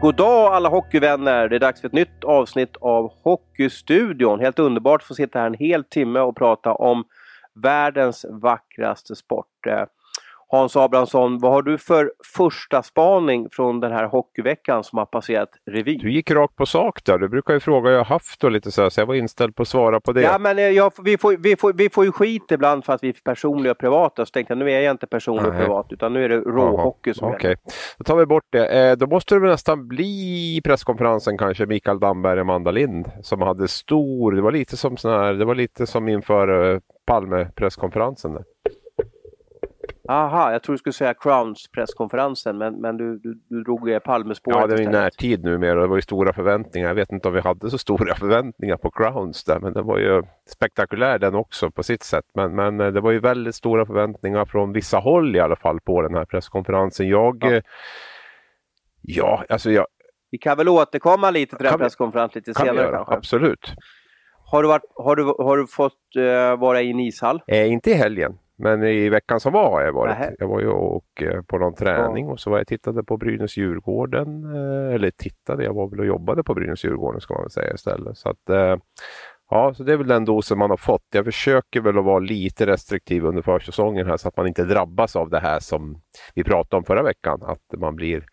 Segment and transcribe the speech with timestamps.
[0.00, 1.48] God dag alla hockeyvänner!
[1.48, 4.40] Det är dags för ett nytt avsnitt av Hockeystudion.
[4.40, 7.04] Helt underbart att få sitta här en hel timme och prata om
[7.54, 9.66] världens vackraste sport.
[9.66, 9.84] Eh,
[10.52, 15.48] Hans Abrahamsson, vad har du för första spaning från den här hockeyveckan som har passerat
[15.70, 15.96] revy?
[15.96, 17.18] Du gick rakt på sak där.
[17.18, 19.62] Du brukar ju fråga jag haft och lite så här, så jag var inställd på
[19.62, 20.22] att svara på det.
[20.22, 23.02] Ja, men eh, jag, vi, får, vi, får, vi får ju skit ibland för att
[23.02, 24.26] vi är personliga och privata.
[24.26, 27.14] Så tänkte jag, nu är jag inte personlig och privat utan nu är det råhockey
[27.14, 27.56] som Okej, okay.
[27.98, 28.66] då tar vi bort det.
[28.66, 33.42] Eh, då måste det väl nästan bli presskonferensen kanske, Mikael Damberg och Amanda Lind som
[33.42, 38.38] hade stor, det var lite som sån här, det var lite som inför eh, Palme-presskonferensen.
[40.08, 44.58] Aha, jag tror du skulle säga Crowns presskonferensen men, men du, du, du drog Palmespåret
[44.60, 45.80] Ja, det är i närtid numera.
[45.80, 46.88] Det var ju stora förväntningar.
[46.88, 49.98] Jag vet inte om vi hade så stora förväntningar på Crowns där, men det var
[49.98, 52.24] ju spektakulär den också på sitt sätt.
[52.34, 55.80] Men, men eh, det var ju väldigt stora förväntningar från vissa håll i alla fall
[55.80, 57.08] på den här presskonferensen.
[57.08, 57.38] Jag...
[57.40, 57.62] Ja, eh,
[59.02, 59.86] ja alltså jag...
[60.30, 63.14] Vi kan väl återkomma lite till den presskonferensen lite senare kanske?
[63.14, 63.74] Absolut.
[64.50, 67.42] Har du, varit, har du, har du fått uh, vara i en ishall?
[67.46, 68.38] Eh, inte i helgen.
[68.60, 70.18] Men i veckan som var har jag varit.
[70.18, 70.34] Nähe.
[70.38, 72.32] Jag var ju och, eh, på någon träning ja.
[72.32, 74.44] och så var jag tittade på Brynäs-Djurgården.
[74.44, 78.18] Eh, eller tittade, jag var väl och jobbade på Brynäs-Djurgården ska man väl säga istället.
[78.18, 78.76] Så att, eh,
[79.52, 81.06] Ja, så det är väl den dosen man har fått.
[81.12, 85.16] Jag försöker väl att vara lite restriktiv under försäsongen här så att man inte drabbas
[85.16, 86.00] av det här som
[86.34, 87.42] vi pratade om förra veckan.
[87.42, 88.24] Att man blir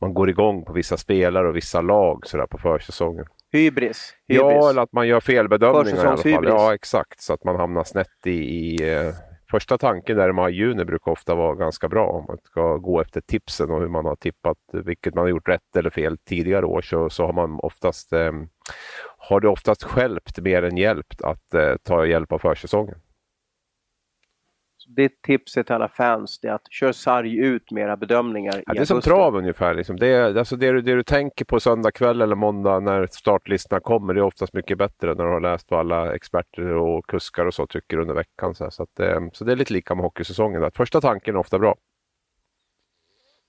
[0.00, 3.24] man går igång på vissa spelare och vissa lag sådär på försäsongen.
[3.52, 4.14] Hybris.
[4.28, 4.42] Hybris.
[4.42, 6.44] Ja, eller att man gör felbedömningar i alla fall.
[6.48, 7.20] Ja, exakt.
[7.20, 8.82] Så att man hamnar snett i, i
[9.50, 12.06] första tanken där i maj-juni brukar ofta vara ganska bra.
[12.06, 15.48] Om man ska gå efter tipsen och hur man har tippat, vilket man har gjort
[15.48, 18.32] rätt eller fel tidigare år, så, så har man oftast eh,
[19.18, 22.98] har det oftast skälpt mer än hjälpt att eh, ta hjälp av försäsongen
[24.86, 28.62] ditt tips till alla fans är att kör sarg ut med era bedömningar.
[28.66, 29.74] Ja, det är som trav ungefär.
[29.74, 29.96] Liksom.
[29.96, 33.80] Det, är, alltså det, du, det du tänker på söndag kväll eller måndag när startlistorna
[33.80, 37.46] kommer, det är oftast mycket bättre när du har läst vad alla experter och kuskar
[37.46, 38.54] och så tycker under veckan.
[38.54, 40.64] Så, så, att, eh, så det är lite lika med hockeysäsongen.
[40.64, 41.76] Att första tanken är ofta bra.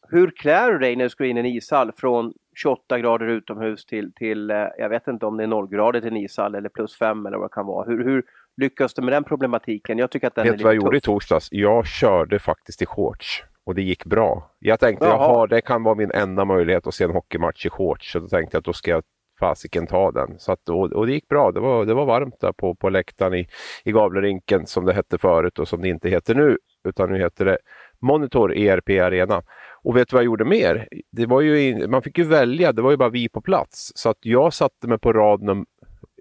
[0.10, 3.86] Hur klär du dig när du ska in i en ishall från 28 grader utomhus
[3.86, 6.70] till, till eh, jag vet inte om det är 0 grader till en ishall eller
[6.70, 7.86] plus 5 eller vad det kan vara.
[7.86, 8.24] Hur, hur,
[8.58, 9.98] lyckas du med den problematiken?
[9.98, 11.48] Jag tycker att den Vet du vad jag gjorde i torsdags?
[11.52, 14.52] Jag körde faktiskt i shorts och det gick bra.
[14.60, 18.12] Jag tänkte att det kan vara min enda möjlighet att se en hockeymatch i shorts.
[18.12, 19.04] Så då tänkte jag att då ska jag
[19.40, 20.40] fasiken ta den.
[20.40, 21.52] Så att, och, och, det gick bra.
[21.52, 23.48] Det var, det var varmt där på, på läktaren i,
[23.84, 26.58] i Gavlerinken som det hette förut och som det inte heter nu.
[26.88, 27.58] Utan nu heter det
[28.02, 29.44] Monitor ERP Arena.
[29.84, 30.88] Och vet du vad jag gjorde mer?
[31.12, 33.92] Det var ju, man fick ju välja, det var ju bara vi på plats.
[33.96, 35.66] Så att jag satte mig på rad num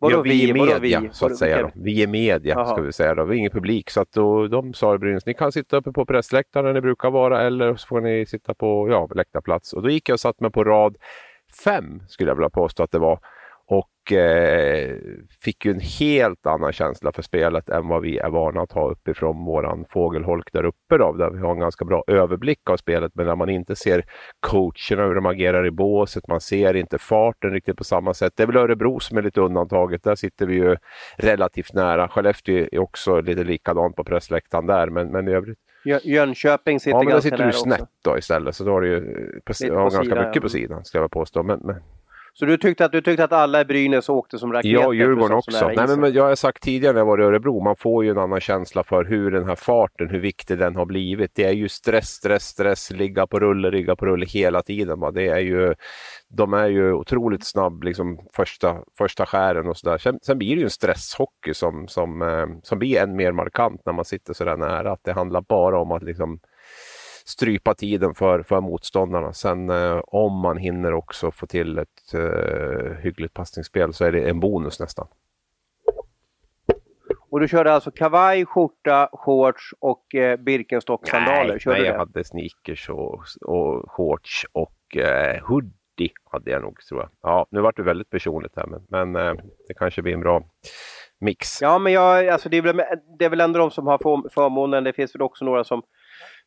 [0.00, 1.09] Vadå ja, vi, i media, vi?
[1.12, 1.62] så att säga.
[1.62, 1.71] Då.
[1.75, 2.66] Vi är media, Aha.
[2.66, 3.15] ska vi säga.
[3.15, 3.25] Då.
[3.25, 3.91] Vi är ingen publik.
[3.91, 6.81] Så att då, de sa i Brynäs, ni kan sitta uppe på pressläktaren där ni
[6.81, 9.72] brukar vara eller så får ni sitta på ja, läktarplats.
[9.72, 10.97] Och då gick jag och satt mig på rad
[11.65, 13.19] fem, skulle jag vilja påstå att det var
[13.70, 14.97] och eh,
[15.44, 18.91] fick ju en helt annan känsla för spelet än vad vi är vana att ha
[18.91, 23.12] uppifrån våran fågelholk där uppe då, där vi har en ganska bra överblick av spelet
[23.14, 24.04] men där man inte ser
[24.41, 28.32] coacherna, hur de agerar i båset, man ser inte farten riktigt på samma sätt.
[28.36, 30.76] Det är väl Örebro som är lite undantaget, där sitter vi ju
[31.16, 32.09] relativt nära.
[32.09, 35.59] Skellefteå är också lite likadant på pressläktaren där men, men i övrigt
[36.03, 37.59] Jönköping sitter ja, men ganska nära också.
[37.59, 39.00] sitter du snett då istället, så då har du ju
[39.44, 40.26] på, ja, ganska sidan.
[40.26, 41.42] mycket på sidan, ska jag påstå.
[41.42, 41.76] Men, men,
[42.41, 44.75] så du tyckte att, du tyckte att alla i Brynäs åkte som raketer?
[44.75, 45.73] Ja, Djurgården också.
[45.77, 48.19] Nej, men jag har sagt tidigare när jag var i Örebro, man får ju en
[48.19, 51.31] annan känsla för hur den här farten, hur viktig den har blivit.
[51.34, 55.01] Det är ju stress, stress, stress, ligga på rulle, ligga på rulle hela tiden.
[55.01, 55.11] Va?
[55.11, 55.75] Det är ju,
[56.28, 59.99] de är ju otroligt snabb, liksom första, första skären och sådär.
[59.99, 63.83] Sen, sen blir det ju en stresshockey som, som, eh, som blir än mer markant
[63.87, 64.93] när man sitter sådär nära.
[64.93, 66.41] Att det handlar bara om att liksom
[67.30, 69.32] strypa tiden för, för motståndarna.
[69.32, 74.28] Sen eh, om man hinner också få till ett eh, hyggligt passningsspel så är det
[74.28, 75.06] en bonus nästan.
[77.30, 81.62] Och du körde alltså kavaj, skjorta, shorts och eh, Birkenstock-sandaler?
[81.66, 87.00] Nej, nej jag hade sneakers och, och shorts och eh, hoodie hade jag nog tror
[87.00, 87.10] jag.
[87.22, 89.34] Ja, nu vart det väldigt personligt här men, men eh,
[89.68, 90.42] det kanske blir en bra
[91.21, 91.62] mix.
[91.62, 92.83] Ja, men jag, alltså det, är väl,
[93.18, 93.98] det är väl ändå de som har
[94.28, 94.84] förmånen.
[94.84, 95.83] Det finns väl också några som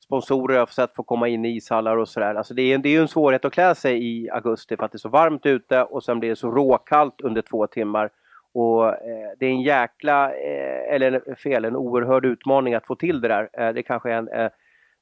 [0.03, 2.35] sponsorer har sett få komma in i ishallar och sådär.
[2.35, 4.91] Alltså det är, det är ju en svårighet att klä sig i augusti för att
[4.91, 8.09] det är så varmt ute och sen blir det så råkallt under två timmar.
[8.53, 13.21] Och eh, det är en jäkla, eh, eller fel, en oerhörd utmaning att få till
[13.21, 13.50] det där.
[13.53, 14.50] Eh, det kanske är en, eh,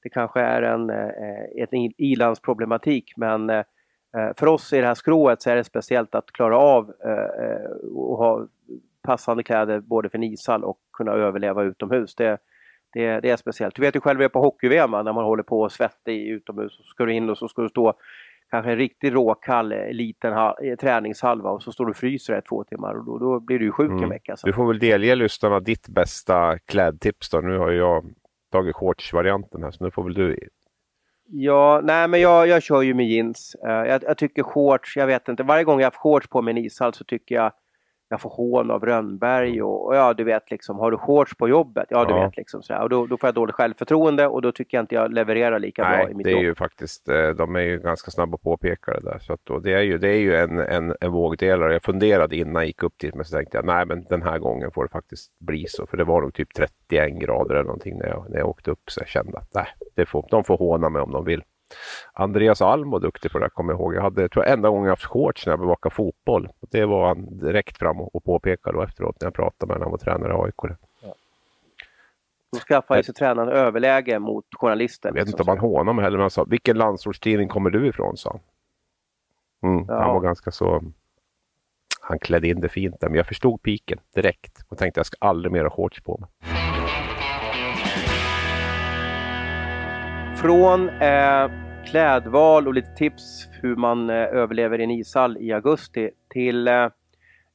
[0.03, 3.63] det kanske är en, eh, en ilandsproblematik men eh,
[4.17, 7.45] eh, för oss i det här skrået så är det speciellt att klara av eh,
[7.45, 8.47] eh, och ha
[9.03, 12.15] passande kläder både för en ishall och kunna överleva utomhus.
[12.15, 12.37] Det,
[12.93, 13.75] det, det är speciellt.
[13.75, 16.77] Du vet ju själv på hockey-VM när man håller på och svettig utomhus.
[16.77, 17.93] Så ska du in och så ska du stå
[18.51, 22.41] kanske en riktigt råkall eh, liten eh, träningshalva och så står du och fryser i
[22.41, 24.03] två timmar och då, då blir du sjuk mm.
[24.03, 24.37] en vecka.
[24.37, 24.47] Så.
[24.47, 27.41] Du får väl delge lyssnarna ditt bästa klädtips då.
[27.41, 28.05] Nu har jag
[28.51, 30.37] tagit shorts-varianten här så nu får väl du
[31.33, 33.55] Ja, nej men jag, jag kör ju med jeans.
[33.65, 36.51] Uh, jag, jag, tycker shorts, jag vet inte, varje gång jag har shorts på mig
[36.51, 37.51] en ishall så tycker jag
[38.11, 41.49] jag får hån av Rönnberg och, och, ja, du vet liksom, har du shorts på
[41.49, 41.85] jobbet?
[41.89, 42.23] Ja, du ja.
[42.23, 44.95] vet liksom så Och då, då, får jag dåligt självförtroende och då tycker jag inte
[44.95, 46.43] jag levererar lika Nej, bra i mitt det är jobb.
[46.43, 49.19] ju faktiskt, eh, de är ju ganska snabba på att påpeka det där.
[49.19, 51.73] Så att då, det är ju, det är ju en, en, en vågdelare.
[51.73, 54.39] Jag funderade innan jag gick upp dit, men så tänkte jag nej, men den här
[54.39, 55.85] gången får det faktiskt bli så.
[55.85, 58.83] För det var nog typ 31 grader eller någonting när jag, när jag åkte upp,
[58.91, 61.43] så jag kände att nej, det får, de får håna mig om de vill.
[62.13, 63.95] Andreas Alm var duktig på det, kommer jag ihåg.
[63.95, 66.49] Jag hade, tror jag, enda gången jag haft shorts när jag bevakade fotboll.
[66.71, 69.91] Det var han direkt fram och, påpekade då efteråt när jag pratade med honom han
[69.91, 70.77] var tränare i AIK.
[71.01, 71.13] Ja.
[72.51, 75.09] Då skaffade sig tränaren överläge mot journalister.
[75.09, 75.41] Jag vet liksom.
[75.41, 78.17] inte om han hånade mig heller, men han sa vilken landsortstidning kommer du ifrån?
[78.17, 78.39] sa han.
[79.71, 80.01] Mm, ja.
[80.01, 80.83] Han var ganska så...
[82.01, 85.17] Han klädde in det fint där, men jag förstod piken direkt och tänkte jag ska
[85.19, 86.60] aldrig mer ha shorts på mig.
[90.41, 91.51] Från eh,
[91.85, 96.89] klädval och lite tips hur man eh, överlever i en ishall i augusti till, eh,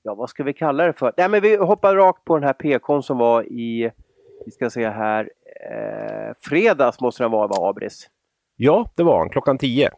[0.02, 1.12] ja vad ska vi kalla det för?
[1.16, 3.90] Nej men vi hoppar rakt på den här PKn som var i,
[4.44, 5.30] vi ska se här,
[5.70, 8.10] eh, fredags måste den vara, va Abris?
[8.56, 9.90] Ja, det var han, klockan 10.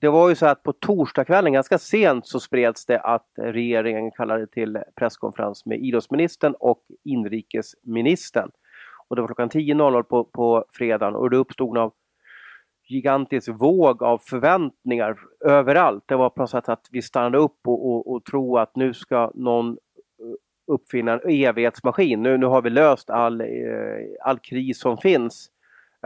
[0.00, 4.46] Det var ju så att på torsdagskvällen, ganska sent, så spreds det att regeringen kallade
[4.46, 8.50] till presskonferens med idrottsministern och inrikesministern.
[9.12, 11.90] Och det var klockan 10.00 på, på fredagen och det uppstod en
[12.88, 16.04] gigantisk våg av förväntningar överallt.
[16.06, 18.94] Det var på något sätt att vi stannade upp och, och, och tro att nu
[18.94, 19.74] ska någon eh,
[20.66, 22.22] uppfinna en evighetsmaskin.
[22.22, 23.46] Nu, nu har vi löst all, eh,
[24.24, 25.50] all kris som finns.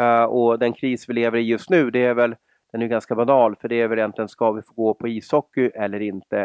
[0.01, 2.35] Uh, och den kris vi lever i just nu, det är väl
[2.73, 5.71] den är ganska banal för det är väl egentligen, ska vi få gå på ishockey
[5.75, 6.37] eller inte?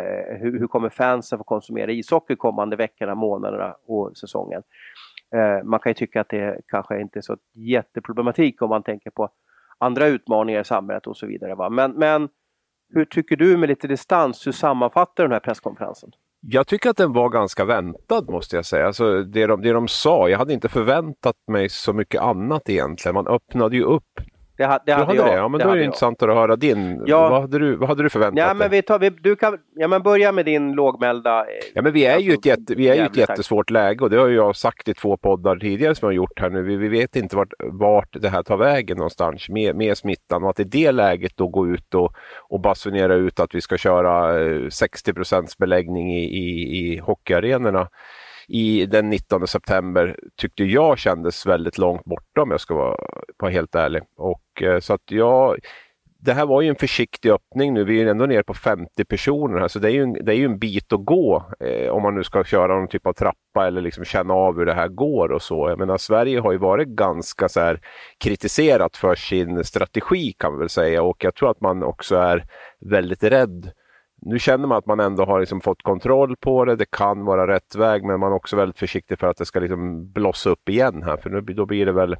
[0.42, 4.63] Hur, hur kommer fansen få konsumera ishockey kommande veckorna, månaderna och säsongen?
[5.36, 9.10] Eh, man kan ju tycka att det kanske inte är så jätteproblematik om man tänker
[9.10, 9.30] på
[9.78, 11.56] andra utmaningar i samhället och så vidare.
[11.56, 11.69] Va?
[11.69, 12.30] Men, men
[12.94, 16.12] hur tycker du med lite distans, hur sammanfattar du den här presskonferensen?
[16.42, 18.88] Jag tycker att den var ganska väntad måste jag säga.
[18.88, 23.16] Alltså, det, de, det de sa, jag hade inte förväntat mig så mycket annat egentligen.
[23.16, 24.22] Man öppnade ju upp
[24.62, 25.28] det, ha, det hade, hade jag.
[25.28, 25.34] Det.
[25.34, 27.04] Ja, men det då är det intressant att höra din.
[27.06, 27.30] Ja.
[27.30, 29.88] Vad, hade du, vad hade du förväntat ja, men vi tar, vi, du kan, ja,
[29.88, 31.40] men börja med din lågmälda.
[31.40, 34.04] Eh, ja, men vi är alltså, ju ett, jätte, vi är ju ett jättesvårt läge
[34.04, 36.62] och det har jag sagt i två poddar tidigare som jag har gjort här nu.
[36.62, 40.50] Vi, vi vet inte vart, vart det här tar vägen någonstans med, med smittan och
[40.50, 42.13] att i det läget då gå ut och,
[42.50, 47.88] och basunera ut att vi ska köra 60 eh, beläggning i, i, i hockeyarenorna
[48.53, 52.98] i den 19 september tyckte jag kändes väldigt långt borta om jag ska vara,
[53.38, 54.03] vara helt ärlig.
[54.18, 55.59] Och, eh, så att jag,
[56.19, 57.83] det här var ju en försiktig öppning nu.
[57.83, 60.36] Vi är ändå nere på 50 personer här, så det är ju en, det är
[60.36, 63.68] ju en bit att gå eh, om man nu ska köra någon typ av trappa
[63.68, 65.69] eller liksom känna av hur det här går och så.
[65.69, 67.80] Jag menar, Sverige har ju varit ganska så här,
[68.24, 72.45] kritiserat för sin strategi kan man väl säga och jag tror att man också är
[72.80, 73.71] väldigt rädd
[74.21, 76.75] nu känner man att man ändå har liksom fått kontroll på det.
[76.75, 79.60] Det kan vara rätt väg men man är också väldigt försiktig för att det ska
[79.60, 82.15] liksom blossa upp igen här för nu, då blir det väl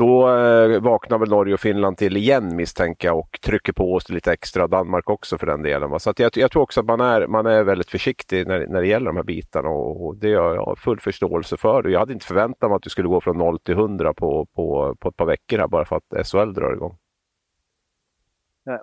[0.00, 4.10] då eh, vaknar väl Norge och Finland till igen misstänker jag och trycker på oss
[4.10, 4.66] lite extra.
[4.66, 5.90] Danmark också för den delen.
[5.90, 5.98] Va?
[5.98, 8.86] Så jag, jag, tror också att man är, man är väldigt försiktig när, när det
[8.86, 11.88] gäller de här bitarna och, och det har jag full förståelse för.
[11.88, 14.96] Jag hade inte förväntat mig att du skulle gå från 0 till 100 på, på,
[15.00, 16.96] på ett par veckor här bara för att SHL drar igång.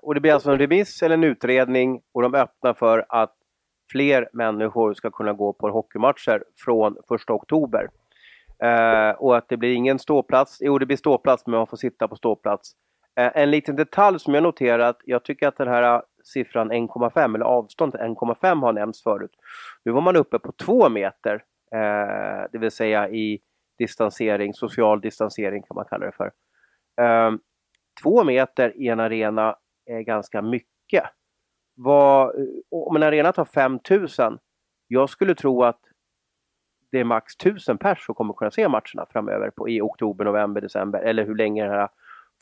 [0.01, 3.34] Och det blir alltså en remiss eller en utredning och de öppnar för att
[3.91, 7.89] fler människor ska kunna gå på hockeymatcher från 1 oktober.
[8.63, 10.58] Eh, och att det blir ingen ståplats.
[10.62, 12.72] Jo, det blir ståplats, men man får sitta på ståplats.
[13.20, 14.98] Eh, en liten detalj som jag noterat.
[15.06, 19.32] Jag tycker att den här siffran 1,5 eller avståndet 1,5 har nämnts förut.
[19.86, 23.39] Nu var man uppe på 2 meter, eh, det vill säga i
[23.77, 26.32] distansering, social distansering kan man kalla det för.
[27.01, 27.32] Eh,
[28.25, 29.56] meter i en arena
[29.88, 31.03] är ganska mycket.
[31.75, 32.32] Vad,
[32.72, 34.38] om en arena tar 5000,
[34.88, 35.79] jag skulle tro att
[36.91, 40.62] det är max 1000 pers som kommer kunna se matcherna framöver på, i oktober, november,
[40.62, 41.89] december eller hur länge den här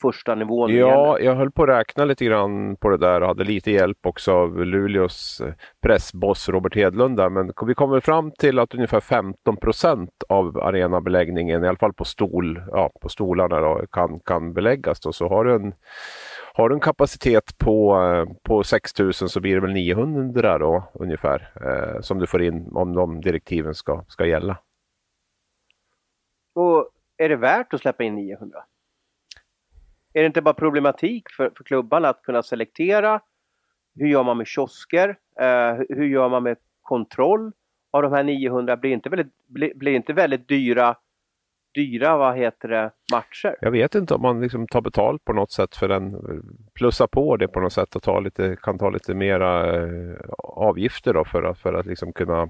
[0.02, 1.30] första nivån Ja, gäller.
[1.30, 4.32] jag höll på att räkna lite grann på det där och hade lite hjälp också
[4.32, 7.28] av Luleås eh, pressboss Robert Hedlund där.
[7.28, 12.04] Men vi kommer fram till att ungefär 15 procent av arenabeläggningen, i alla fall på,
[12.04, 15.00] stol, ja, på stolarna, då, kan, kan beläggas.
[15.00, 15.12] Då.
[15.12, 15.74] Så har du en
[16.56, 21.52] har du en kapacitet på, eh, på 6000 så blir det väl 900 då ungefär
[21.64, 24.58] eh, som du får in om de direktiven ska, ska gälla.
[26.54, 28.64] Och är det värt att släppa in 900?
[30.16, 33.20] är det inte bara problematik för, för klubbarna att kunna selektera?
[33.94, 35.08] Hur gör man med kiosker?
[35.40, 37.52] Eh, hur gör man med kontroll
[37.90, 38.76] av de här 900?
[38.76, 40.96] Blir inte väldigt, blir, blir inte väldigt dyra
[41.76, 43.56] dyra vad heter det, matcher.
[43.60, 46.16] Jag vet inte om man liksom tar betalt på något sätt för den.
[46.74, 51.14] plussar på det på något sätt och tar lite, kan ta lite mera eh, avgifter
[51.14, 52.48] då för att, för att liksom kunna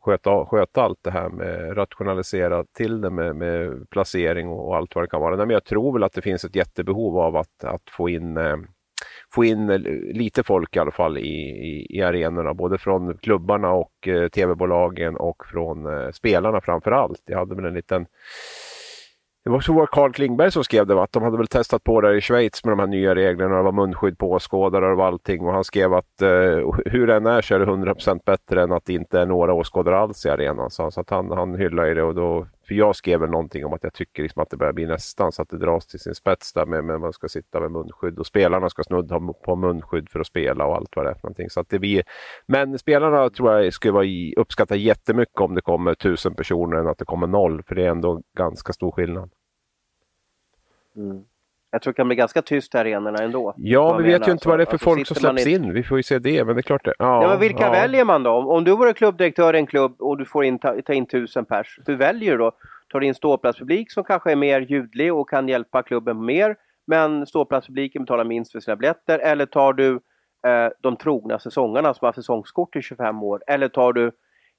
[0.00, 4.94] sköta, sköta allt det här med rationalisera till det med, med placering och, och, allt
[4.94, 5.36] vad det kan vara.
[5.36, 8.56] Men jag tror väl att det finns ett jättebehov av att, att få in eh,
[9.38, 9.78] få in eh,
[10.14, 15.16] lite folk i alla fall i, i, i arenorna, både från klubbarna och eh, tv-bolagen
[15.16, 17.22] och från eh, spelarna framför allt.
[17.26, 18.06] Jag hade väl en liten
[19.44, 22.16] det var så Carl Klingberg som skrev det, att de hade väl testat på det
[22.16, 23.56] i Schweiz med de här nya reglerna.
[23.56, 25.46] Det var munskydd på åskådare och allting.
[25.46, 26.28] Och han skrev att eh,
[26.84, 29.98] hur den är så är det 100% bättre än att det inte är några åskådare
[29.98, 30.70] alls i arenan.
[30.70, 33.72] Så, så att han, han hyllade det och då för jag skrev väl någonting om
[33.72, 36.14] att jag tycker liksom att det börjar bli nästan så att det dras till sin
[36.14, 40.08] spets där med, med man ska sitta med munskydd och spelarna ska snudda på munskydd
[40.08, 41.50] för att spela och allt vad det är för någonting.
[41.50, 42.02] Så att det blir...
[42.46, 46.86] Men spelarna tror jag skulle vara i, uppskatta jättemycket om det kommer tusen personer än
[46.86, 49.30] att det kommer noll, för det är ändå ganska stor skillnad.
[50.96, 51.24] Mm.
[51.70, 53.54] Jag tror det kan bli ganska tyst i arenorna ändå.
[53.56, 55.64] Ja, vi vet ju inte vad det är för alltså, folk som släpps in.
[55.64, 55.72] in.
[55.72, 56.94] Vi får ju se det, men det är klart det.
[56.98, 57.70] Ja, ja men vilka ja.
[57.70, 58.30] väljer man då?
[58.30, 61.44] Om du vore klubbdirektör i en klubb och du får in, ta, ta in tusen
[61.44, 62.52] pers, hur väljer du då?
[62.92, 66.56] Tar du in ståplatspublik som kanske är mer ljudlig och kan hjälpa klubben mer,
[66.86, 69.18] men ståplatspubliken betalar minst för sina biljetter?
[69.18, 69.92] Eller tar du
[70.46, 73.42] eh, de trogna säsongarna som har säsongskort i 25 år?
[73.46, 74.12] Eller tar du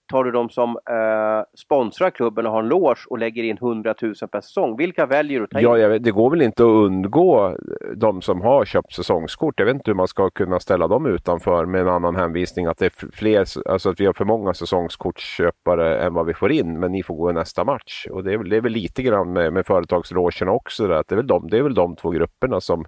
[0.10, 3.96] tar du de som eh, sponsrar klubben och har en loge och lägger in 100
[4.02, 4.78] 000 per säsong.
[4.78, 5.66] Vilka väljer du att ta in?
[5.66, 7.54] Ja, vet, det går väl inte att undgå eh,
[7.96, 9.60] de som har köpt säsongskort.
[9.60, 12.78] Jag vet inte hur man ska kunna ställa dem utanför med en annan hänvisning att
[12.78, 16.80] det är fler, alltså att vi har för många säsongskortsköpare än vad vi får in,
[16.80, 18.08] men ni får gå i nästa match.
[18.12, 21.16] Och det är, det är väl lite grann med, med företagslogerna också, där, att det,
[21.16, 22.86] är väl de, det är väl de två grupperna som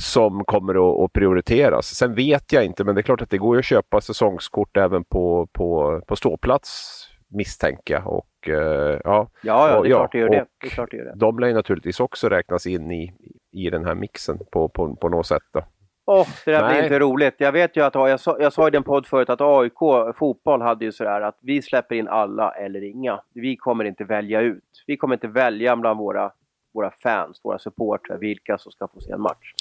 [0.00, 1.86] som kommer att, prioriteras.
[1.86, 5.04] Sen vet jag inte, men det är klart att det går att köpa säsongskort även
[5.04, 8.06] på, på, på ståplats misstänker jag.
[8.06, 10.46] Och, uh, ja, ja, ja, det är klart det gör det.
[10.60, 11.12] det, är klart det, gör det.
[11.16, 13.12] De lär naturligtvis också räknas in i,
[13.52, 15.42] i den här mixen på, på, på något sätt.
[15.52, 15.62] Då.
[16.06, 16.72] Oh, det där Nej.
[16.72, 17.34] blir inte roligt.
[17.38, 19.78] Jag vet ju att, jag sa, jag sa i den podd förut att AIK
[20.16, 23.20] fotboll hade ju sådär att vi släpper in alla eller inga.
[23.34, 24.64] Vi kommer inte välja ut.
[24.86, 26.32] Vi kommer inte välja bland våra,
[26.74, 29.54] våra fans, våra supportrar, vilka som ska få se en match.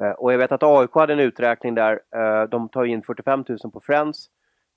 [0.00, 3.44] Eh, och jag vet att AIK hade en uträkning där, eh, de tar in 45
[3.48, 4.26] 000 på Friends.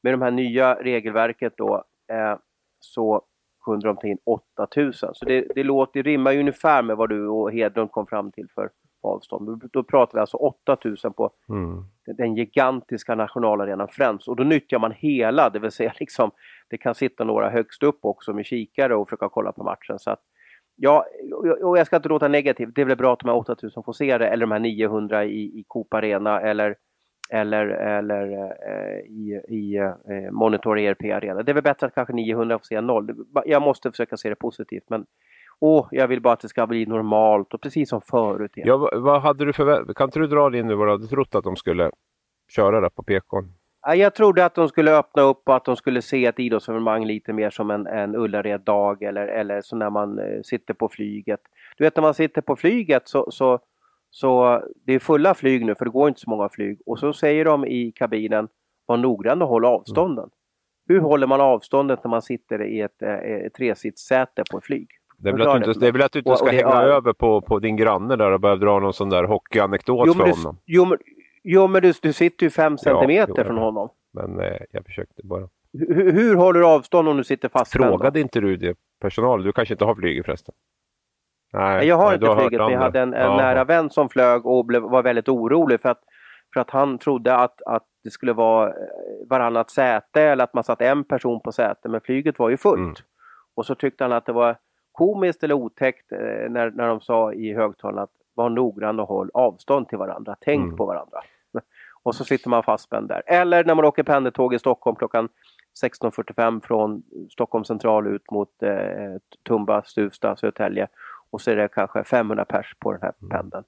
[0.04, 2.38] Med de här nya regelverket då eh,
[2.80, 3.22] så
[3.66, 4.94] kunde de ta in 8 000.
[4.94, 8.32] Så det, det, låter, det rimmar ju ungefär med vad du och Hedlund kom fram
[8.32, 8.70] till för
[9.04, 9.48] avstånd.
[9.48, 11.84] Då, då pratar vi alltså 8 000 på mm.
[12.06, 14.28] den gigantiska nationalarenan Friends.
[14.28, 16.32] Och då nyttjar man hela, det vill säga liksom,
[16.70, 20.00] det kan sitta några högst upp också med kikare och försöka kolla på matchen.
[20.00, 20.22] Så att
[20.76, 21.06] Ja,
[21.64, 22.74] och jag ska inte låta negativ.
[22.74, 25.26] Det är väl bra att de här 8000 får se det, eller de här 900
[25.26, 26.76] i, i Coop Arena eller,
[27.30, 31.44] eller, eller eh, i, i eh, Monitor ERP Arena.
[31.44, 33.16] Det är väl bättre att kanske 900 får se noll.
[33.46, 35.06] Jag måste försöka se det positivt, men
[35.60, 38.52] åh, jag vill bara att det ska bli normalt och precis som förut.
[38.56, 41.36] Ja, vad hade du för Kan inte du dra in nu vad du hade trott
[41.36, 41.92] att de skulle
[42.56, 43.44] köra där på PK?
[43.86, 47.34] Jag trodde att de skulle öppna upp och att de skulle se ett idrottsevenemang lite
[47.34, 51.40] mer som en, en Ullared-dag eller, eller så när man eh, sitter på flyget.
[51.78, 53.60] Du vet när man sitter på flyget så, så,
[54.10, 57.14] så det är fulla flyg nu för det går inte så många flyg och så
[57.14, 58.48] säger de i kabinen
[58.86, 60.24] var noggrann och håll avstånden.
[60.24, 60.32] Mm.
[60.88, 64.88] Hur håller man avståndet när man sitter i ett, eh, ett tresitssäte på ett flyg?
[65.18, 66.52] Det är, väl att du inte, det är väl att du inte ska och, och
[66.52, 66.96] det, hänga ja.
[66.96, 70.30] över på, på din granne där och börja dra någon sån där hockeyanekdot jo, för
[70.30, 70.58] honom.
[70.66, 70.98] Jo men,
[71.44, 73.90] Jo, men du, du sitter ju fem centimeter jo, från honom.
[74.14, 75.50] Men eh, jag försökte bara.
[75.74, 77.72] Hur, hur håller du avstånd om du sitter fast?
[77.72, 79.44] Frågade inte du det personal?
[79.44, 80.56] Du kanske inte har flugit förresten?
[81.54, 84.46] Nej, jag har nej, inte flugit, men jag hade en, en nära vän som flög
[84.46, 86.02] och blev, var väldigt orolig för att,
[86.54, 88.74] för att han trodde att, att det skulle vara eh,
[89.30, 92.80] varannat säte eller att man satt en person på säte, men flyget var ju fullt.
[92.80, 92.94] Mm.
[93.56, 94.58] Och så tyckte han att det var
[94.92, 99.30] komiskt eller otäckt eh, när, när de sa i högtalarna att var noggrann och håll
[99.34, 100.76] avstånd till varandra, tänk mm.
[100.78, 101.18] på varandra.
[102.04, 103.24] Och så sitter man fastspänd där.
[103.26, 105.30] Eller när man åker pendeltåg i Stockholm klockan
[105.84, 108.70] 16.45 från Stockholm central ut mot eh,
[109.48, 110.88] Tumba, Stuvsta, Södertälje.
[111.30, 113.30] Och så är det kanske 500 pers på den här mm.
[113.30, 113.64] pendeln.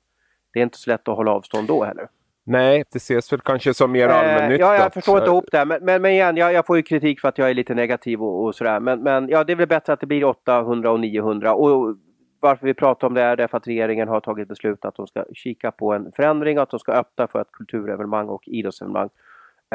[0.54, 2.08] Det är inte så lätt att hålla avstånd då heller.
[2.48, 4.60] Nej, det ses väl kanske som mer eh, allmännyttat.
[4.60, 5.66] Ja, jag förstår inte ihop det.
[5.66, 8.22] Men, men, men igen, jag, jag, får ju kritik för att jag är lite negativ
[8.22, 8.80] och, och sådär.
[8.80, 11.54] Men, men ja, det är väl bättre att det blir 800 och 900.
[11.54, 11.96] Och
[12.40, 15.26] varför vi pratar om det är därför att regeringen har tagit beslut att de ska
[15.34, 19.10] kika på en förändring, att de ska öppna för att kulturevenemang och idrottsevenemang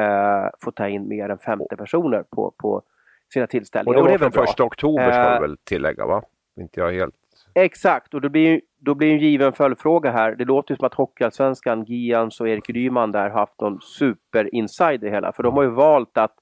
[0.01, 2.81] eh, får ta in mer än 50 personer på, på
[3.33, 3.99] sina tillställningar.
[3.99, 6.23] Och det var från första oktober ska eh, väl tillägga va?
[6.59, 7.15] Inte jag helt...
[7.53, 10.35] Exakt, och det blir, då blir en given följdfråga här.
[10.35, 15.09] Det låter ju som att Hockeyallsvenskan, Gians och Erik Ryman där haft någon super-inside i
[15.09, 15.31] hela.
[15.31, 16.35] För de har ju valt att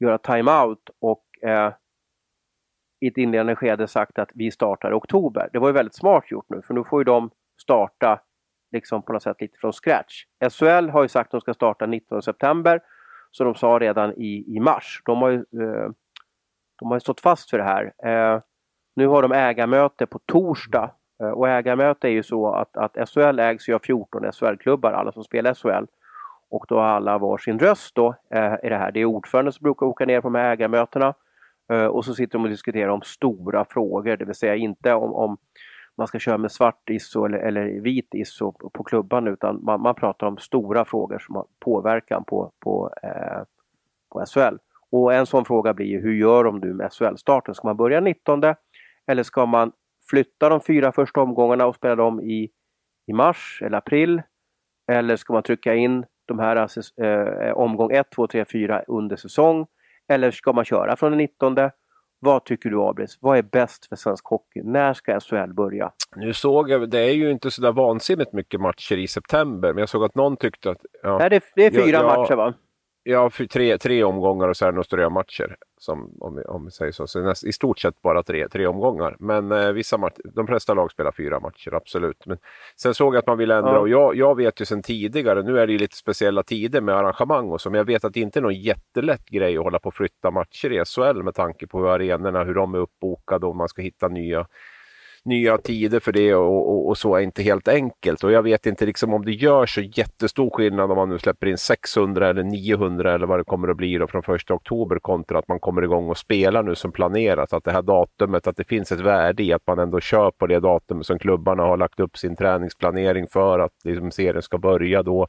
[0.00, 1.72] göra timeout och eh,
[3.04, 5.48] i ett inledande skede sagt att vi startar i oktober.
[5.52, 7.30] Det var ju väldigt smart gjort nu för nu får ju de
[7.62, 8.20] starta
[8.72, 10.24] liksom på något sätt lite från scratch.
[10.50, 12.80] SHL har ju sagt att de ska starta 19 september
[13.30, 15.02] så de sa redan i, i mars.
[15.04, 15.90] De har ju, eh,
[16.78, 17.92] de har ju stått fast för det här.
[18.04, 18.40] Eh,
[18.96, 20.90] nu har de ägarmöte på torsdag
[21.22, 25.12] eh, och ägarmöte är ju så att, att SHL ägs ju av 14 SHL-klubbar, alla
[25.12, 25.86] som spelar SHL.
[26.50, 28.92] Och då har alla var sin röst då eh, i det här.
[28.92, 31.14] Det är ordföranden som brukar åka ner på de här ägarmötena.
[31.72, 35.14] Eh, och så sitter de och diskuterar om stora frågor, det vill säga inte om,
[35.14, 35.36] om
[35.96, 39.80] man ska köra med svart ISO eller, eller vit ISO på, på klubban utan man,
[39.80, 43.42] man, pratar om stora frågor som har påverkan på, på, eh,
[44.12, 44.56] på SHL.
[44.90, 47.54] Och en sån fråga blir ju hur gör de nu med SHL-starten?
[47.54, 48.42] Ska man börja 19
[49.06, 49.72] eller ska man
[50.10, 52.50] flytta de fyra första omgångarna och spela dem i,
[53.06, 54.22] i mars eller april?
[54.92, 56.68] Eller ska man trycka in de här
[57.02, 59.66] eh, omgång 1, 2, 3, 4 under säsong?
[60.08, 61.56] Eller ska man köra från den 19?
[62.18, 63.18] Vad tycker du Abris?
[63.20, 64.62] Vad är bäst för svensk hockey?
[64.62, 65.92] När ska SHL börja?
[66.16, 69.88] Nu såg jag, det är ju inte sådär vansinnigt mycket matcher i september, men jag
[69.88, 70.78] såg att någon tyckte att...
[71.02, 72.54] Ja, Nej, det, är, det är fyra ja, matcher va?
[73.02, 75.56] Ja, för tre, tre omgångar och så är det några matcher.
[75.84, 77.06] Som, om, om vi säger så.
[77.06, 79.16] så näst, I stort sett bara tre, tre omgångar.
[79.18, 82.26] Men eh, vissa matcher, de flesta lag spelar fyra matcher, absolut.
[82.26, 82.38] Men
[82.76, 83.78] sen såg jag att man vill ändra ja.
[83.78, 86.94] och jag, jag vet ju sedan tidigare, nu är det ju lite speciella tider med
[86.94, 89.78] arrangemang och så, men jag vet att det inte är någon jättelätt grej att hålla
[89.78, 93.46] på och flytta matcher i SHL med tanke på hur arenorna, hur de är uppbokade
[93.46, 94.46] och man ska hitta nya
[95.24, 98.24] nya tider för det och, och, och, så är inte helt enkelt.
[98.24, 101.46] Och jag vet inte liksom om det gör så jättestor skillnad om man nu släpper
[101.46, 105.38] in 600 eller 900 eller vad det kommer att bli då från 1 oktober kontra
[105.38, 107.52] att man kommer igång och spelar nu som planerat.
[107.52, 110.46] Att det här datumet, att det finns ett värde i att man ändå kör på
[110.46, 115.02] det datumet som klubbarna har lagt upp sin träningsplanering för att liksom serien ska börja
[115.02, 115.26] då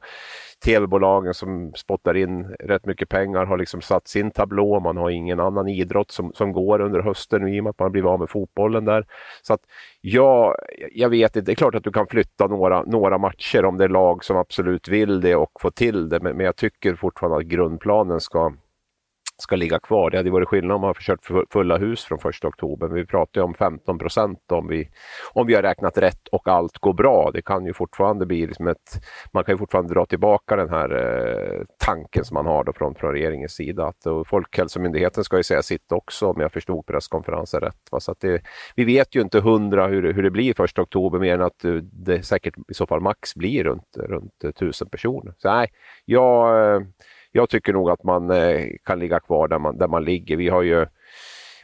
[0.64, 4.80] tv-bolagen som spottar in rätt mycket pengar har liksom satt sin tablå.
[4.80, 7.92] Man har ingen annan idrott som, som går under hösten i och med att man
[7.92, 9.06] blivit av med fotbollen där.
[9.42, 9.60] Så att
[10.00, 10.54] ja,
[10.92, 11.46] jag vet inte.
[11.50, 14.36] Det är klart att du kan flytta några, några matcher om det är lag som
[14.36, 16.20] absolut vill det och få till det.
[16.20, 18.52] Men, men jag tycker fortfarande att grundplanen ska
[19.38, 20.10] ska ligga kvar.
[20.10, 22.88] Det hade varit skillnad om man försökt fulla hus från 1 oktober.
[22.88, 24.88] Vi pratar ju om 15 procent om vi,
[25.32, 27.30] om vi har räknat rätt och allt går bra.
[27.34, 29.00] Det kan ju fortfarande bli liksom ett,
[29.32, 32.94] man kan ju fortfarande dra tillbaka den här eh, tanken som man har då från,
[32.94, 33.86] från regeringens sida.
[33.86, 37.88] Att, och Folkhälsomyndigheten ska ju säga sitt också om jag förstod presskonferensen rätt.
[37.90, 38.00] Va?
[38.00, 38.42] Så att det,
[38.76, 41.74] vi vet ju inte hundra hur, hur det blir 1 oktober mer än att eh,
[41.92, 45.34] det säkert i så fall max blir runt, runt tusen personer.
[45.38, 45.68] Så nej,
[46.04, 46.80] jag eh,
[47.36, 50.36] jag tycker nog att man eh, kan ligga kvar där man, där man ligger.
[50.36, 50.86] Vi har ju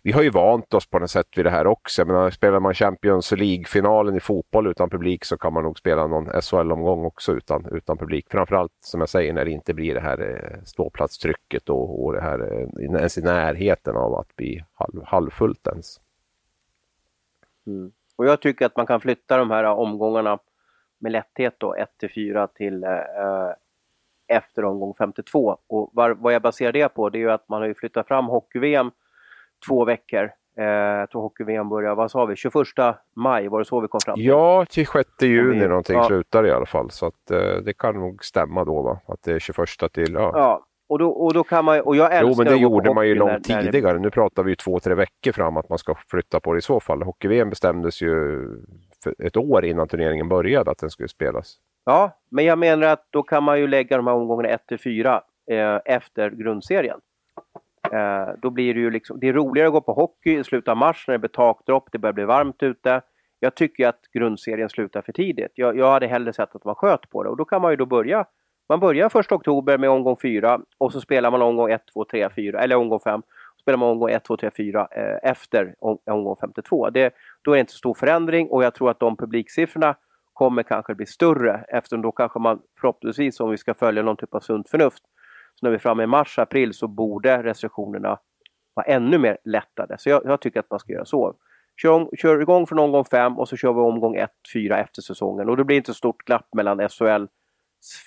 [0.04, 2.04] vi har ju vant oss på något sätt vid det här också.
[2.04, 6.42] Men spelar man Champions League-finalen i fotboll utan publik så kan man nog spela någon
[6.42, 8.26] SHL-omgång också utan, utan publik.
[8.30, 12.20] Framförallt som jag säger när det inte blir det här eh, ståplatstrycket och, och det
[12.20, 16.00] här eh, ens i närheten av att bli halv, halvfullt ens.
[17.66, 17.92] Mm.
[18.16, 20.38] Och jag tycker att man kan flytta de här omgångarna
[20.98, 22.90] med lätthet då 1 till 4 till eh,
[24.32, 25.58] efter omgång 52.
[25.66, 28.26] Och var, vad jag baserar det på det är ju att man har flyttat fram
[28.26, 28.90] hockey-VM
[29.68, 30.30] två veckor.
[30.56, 32.54] Eh, jag tror hockey-VM börjar, vad sa vi, 21
[33.16, 34.24] maj, var det så vi kom fram till?
[34.24, 36.04] Ja, till 6 juni vi, någonting ja.
[36.04, 36.90] slutar i alla fall.
[36.90, 39.00] Så att, eh, det kan nog stämma då va?
[39.06, 40.30] Att det är 21 till, ja.
[40.34, 40.64] ja.
[40.88, 43.14] Och då, och då kan man och jag älskar Jo, men det gjorde man ju
[43.14, 43.98] långt när, tidigare.
[43.98, 46.62] Nu pratar vi ju två, tre veckor fram att man ska flytta på det i
[46.62, 47.02] så fall.
[47.02, 48.40] Hockey-VM bestämdes ju
[49.18, 51.56] ett år innan turneringen började att den skulle spelas.
[51.84, 54.78] Ja, men jag menar att då kan man ju lägga de här omgångarna 1 till
[54.78, 57.00] 4 eh, efter grundserien.
[57.92, 60.68] Eh, då blir det ju liksom, det är roligare att gå på hockey i slutet
[60.68, 63.00] av mars när det blir takdropp, det börjar bli varmt ute.
[63.40, 65.52] Jag tycker att grundserien slutar för tidigt.
[65.54, 67.76] Jag, jag hade hellre sett att man sköt på det och då kan man ju
[67.76, 68.26] då börja
[68.68, 72.28] man börjar 1 oktober med omgång 4 och så spelar man omgång 1, 2, 3,
[72.36, 73.22] 4 eller omgång 5.
[73.62, 75.74] Spelar man omgång 1, 2, 3, 4 eh, efter
[76.10, 76.90] omgång 52.
[76.90, 79.94] Det, då är det inte så stor förändring och jag tror att de publiksiffrorna
[80.32, 84.34] kommer kanske bli större eftersom då kanske man förhoppningsvis om vi ska följa någon typ
[84.34, 85.02] av sunt förnuft.
[85.54, 88.18] Så när vi är framme i mars, april så borde restriktionerna
[88.74, 89.96] vara ännu mer lättade.
[89.98, 91.34] Så jag, jag tycker att man ska göra så.
[91.82, 95.48] Kör, kör igång från omgång 5 och så kör vi omgång 1, 4 efter säsongen
[95.48, 97.28] och det blir inte så stort glapp mellan SHLs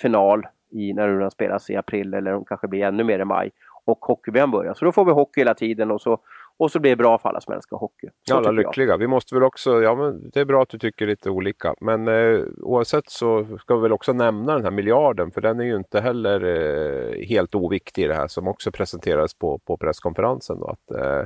[0.02, 3.52] final i, när den spelas i april eller de kanske blir ännu mer i maj
[3.86, 4.74] och hockey börjar.
[4.74, 6.20] Så då får vi hockey hela tiden och så
[6.58, 8.10] och så blir det bra för alla som älskar hockey.
[8.28, 8.90] Så alla lyckliga.
[8.90, 8.98] Jag.
[8.98, 11.76] Vi måste väl också, ja men det är bra att du tycker lite olika.
[11.82, 15.64] Men eh, oavsett så ska vi väl också nämna den här miljarden för den är
[15.64, 20.60] ju inte heller eh, helt oviktig i det här som också presenterades på, på presskonferensen.
[20.60, 21.26] Då, att, eh,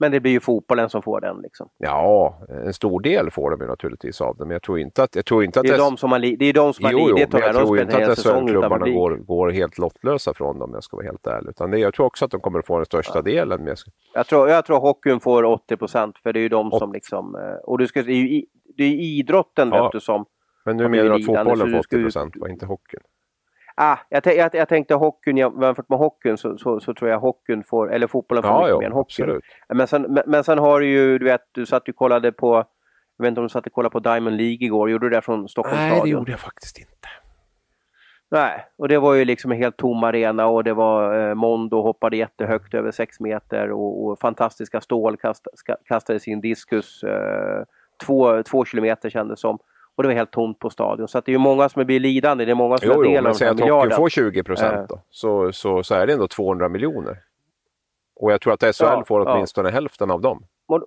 [0.00, 1.40] Men det blir ju fotbollen som får den.
[1.42, 1.68] Liksom.
[1.78, 4.44] Ja, en stor del får de ju naturligtvis av det.
[4.44, 5.16] Men jag tror inte att...
[5.16, 6.92] Jag tror inte att det är de som har, li- det är de som har
[6.92, 10.70] jo, lidit jo, men jag tror inte att SHL-klubbarna går, går helt lottlösa från dem,
[10.70, 11.50] om jag ska vara helt ärlig.
[11.50, 13.22] Utan det, jag tror också att de kommer att få den största ja.
[13.22, 13.64] delen.
[13.64, 13.76] Med.
[14.14, 17.34] Jag, tror, jag tror hockeyn får 80 procent, för det är ju de som liksom...
[17.34, 18.42] Eh, och du ska, det är ju
[18.76, 19.82] det är idrotten ja.
[19.82, 20.24] vet du, som...
[20.64, 23.00] Men nu menar du att fotbollen får 80 procent, inte hockeyn?
[23.80, 27.64] Ah, jag, jag, jag tänkte hockeyn jämfört med hockeyn så, så, så, tror jag hockeyn
[27.64, 29.40] får, eller fotbollen får ja, mycket ja, mer än hockeyn.
[29.68, 32.56] Men sen, men, men, sen har du ju, du vet, du satt och kollade på,
[33.16, 35.22] jag vet inte om du satt och kollade på Diamond League igår, gjorde du det
[35.22, 36.04] från Stockholms Nej, stadion?
[36.04, 37.08] det gjorde jag faktiskt inte.
[38.30, 41.82] Nej, och det var ju liksom en helt tom arena och det var eh, Mondo
[41.82, 45.46] hoppade jättehögt över 6 meter och, och fantastiska stål kast,
[45.88, 47.64] kastade sin diskus eh,
[48.06, 49.58] två, två kilometer kändes som.
[49.98, 51.08] Och det var helt tomt på stadion.
[51.08, 52.44] Så det är ju många som blir lidande.
[52.44, 53.92] Det är många som jo, är del av den här miljarden.
[53.92, 54.84] Om får 20 procent eh.
[54.88, 57.18] då, så, så, så är det ändå 200 miljoner.
[58.16, 59.72] Och jag tror att SHL ja, får åtminstone ja.
[59.72, 60.44] hälften av dem.
[60.68, 60.84] Och,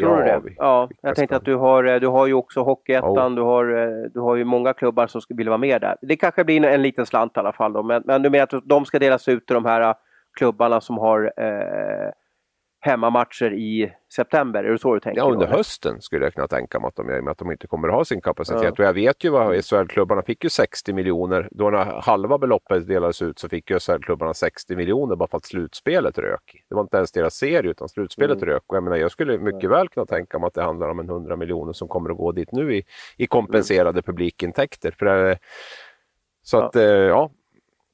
[0.00, 0.42] Tror du det?
[0.56, 3.36] Ja, jag tänkte att du har, eh, du har ju också Hockeyettan, oh.
[3.36, 5.96] du, har, eh, du har ju många klubbar som vill vara med där.
[6.00, 8.64] Det kanske blir en, liten slant i alla fall då, men, men du menar att
[8.64, 9.94] de ska delas ut till de här
[10.36, 12.10] klubbarna som har eh,
[12.84, 14.64] hemmamatcher i september?
[14.64, 15.20] Är det så du tänker?
[15.20, 17.66] Ja, under hösten skulle jag kunna tänka mig att de gör, med att de inte
[17.66, 18.62] kommer att ha sin kapacitet.
[18.64, 18.70] Ja.
[18.70, 21.48] Och jag vet ju vad SHL-klubbarna fick ju 60 miljoner.
[21.50, 25.44] Då när halva beloppet delades ut så fick ju SHL-klubbarna 60 miljoner bara för att
[25.44, 26.64] slutspelet rök.
[26.68, 28.48] Det var inte ens deras serie utan slutspelet mm.
[28.48, 28.62] rök.
[28.66, 31.08] Och jag, menar, jag skulle mycket väl kunna tänka mig att det handlar om en
[31.08, 32.84] 100 miljoner som kommer att gå dit nu i,
[33.16, 34.02] i kompenserade mm.
[34.02, 34.94] publikintäkter.
[34.98, 35.38] För det,
[36.42, 36.80] så att, ja.
[36.80, 37.30] Eh, ja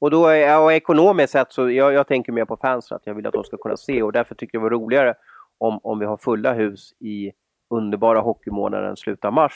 [0.01, 0.23] och då
[0.63, 3.43] och ekonomiskt sett så jag, jag tänker mer på fans att jag vill att de
[3.43, 5.15] ska kunna se och därför tycker jag det var roligare
[5.57, 7.31] om, om vi har fulla hus i
[7.69, 9.53] underbara hockeymånaden slutet av mars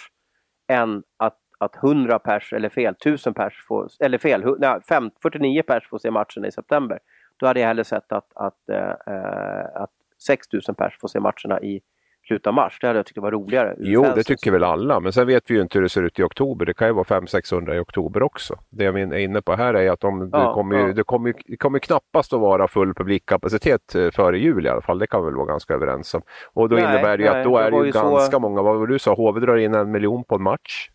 [0.67, 5.63] än att, att 100 pers, eller fel, 1000 pers, får, eller fel, nej, 5, 49
[5.67, 6.99] pers får se matchen i september.
[7.37, 9.91] Då hade jag hellre sett att, att, äh, att
[10.27, 11.81] 6000 pers får se matcherna i
[12.27, 12.77] slutet av mars.
[12.81, 13.75] Det hade jag tyckt var roligare.
[13.79, 14.99] Jo, det tycker väl alla.
[14.99, 16.65] Men sen vet vi ju inte hur det ser ut i oktober.
[16.65, 18.55] Det kan ju vara 500-600 i oktober också.
[18.69, 20.93] Det jag är inne på här är att de, ja, det, kommer ju, ja.
[20.93, 24.99] det, kommer, det kommer knappast att vara full publikkapacitet eh, före jul i alla fall.
[24.99, 26.21] Det kan vi väl vara ganska överens om.
[26.53, 28.39] Och då nej, innebär det ju nej, att då är det ju ganska så...
[28.39, 30.89] många, vad var du sa, HV drar in en miljon på en match.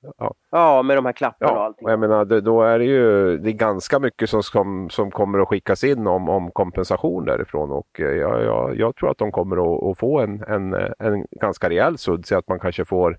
[0.00, 0.34] Ja.
[0.50, 1.86] ja, med de här klapparna ja, och allting.
[1.86, 5.38] Och jag menar, då är det ju det är ganska mycket som, som, som kommer
[5.38, 9.32] att skickas in om, om kompensation därifrån och eh, jag, jag, jag tror att de
[9.32, 13.18] kommer att, att, få en, en, en ganska rejäl sudd så att man kanske får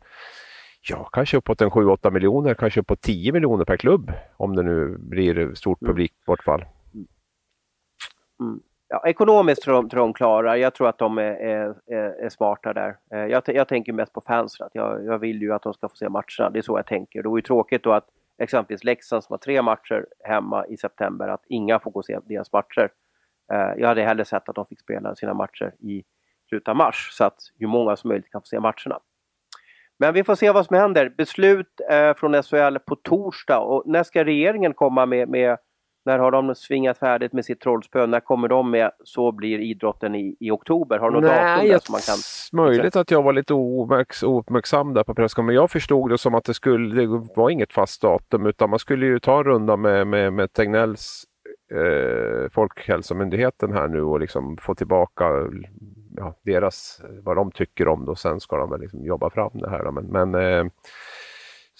[0.89, 4.97] ja, kanske uppåt en 7-8 miljoner, kanske uppåt 10 miljoner per klubb om det nu
[4.99, 5.89] blir stort mm.
[5.89, 6.65] publikbortfall.
[8.39, 10.55] Mm ja, ekonomiskt tror de, tror de klarar.
[10.55, 12.97] Jag tror att de är, är, är smarta där.
[13.13, 14.65] Eh, jag, jag, tänker mest på fansen.
[14.65, 16.49] Att jag, jag vill ju att de ska få se matcherna.
[16.53, 17.23] Det är så jag tänker.
[17.23, 21.27] Det vore ju tråkigt då att exempelvis Leksand som har tre matcher hemma i september,
[21.27, 22.89] att inga får gå och se deras matcher.
[23.53, 26.03] Eh, jag hade hellre sett att de fick spela sina matcher i
[26.49, 28.99] slutet av mars så att ju många som möjligt kan få se matcherna.
[29.99, 31.09] Men vi får se vad som händer.
[31.17, 35.57] Beslut eh, från SHL på torsdag och när ska regeringen komma med, med
[36.09, 38.05] när har de svingat färdigt med sitt trollspö?
[38.07, 40.99] När kommer de med Så blir idrotten i, i oktober?
[40.99, 42.67] Har du något Nej, datum där som man kan...
[42.67, 46.43] Möjligt att jag var lite ouppmärksam där på presskonferensen, men jag förstod det som att
[46.43, 50.07] det skulle, det var inget fast datum utan man skulle ju ta en runda med,
[50.07, 51.23] med, med Tegnells
[51.73, 55.25] eh, Folkhälsomyndigheten här nu och liksom få tillbaka
[56.17, 59.51] ja, deras, vad de tycker om det och sen ska de väl liksom jobba fram
[59.53, 59.83] det här.
[59.83, 59.91] Då.
[59.91, 60.71] Men, men eh,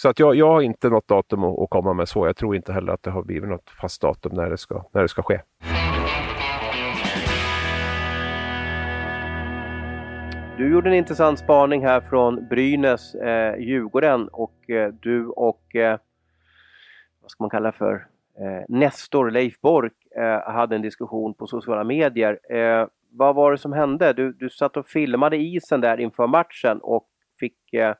[0.02, 2.26] så att jag, jag har inte något datum att, att, komma med så.
[2.26, 5.02] Jag tror inte heller att det har blivit något fast datum när det ska, när
[5.02, 5.42] det ska ske.
[10.58, 16.00] Du gjorde en intressant spaning här från Brynäs, eh, Djurgården och eh, du och eh,
[17.22, 17.94] vad ska man kalla för
[18.40, 22.56] eh, Nestor Leif Bork eh, hade en diskussion på sociala medier.
[22.56, 24.14] Eh, vad var det som hände?
[24.14, 27.08] Du, du satt och filmade isen där inför matchen och
[27.40, 27.96] fick eh,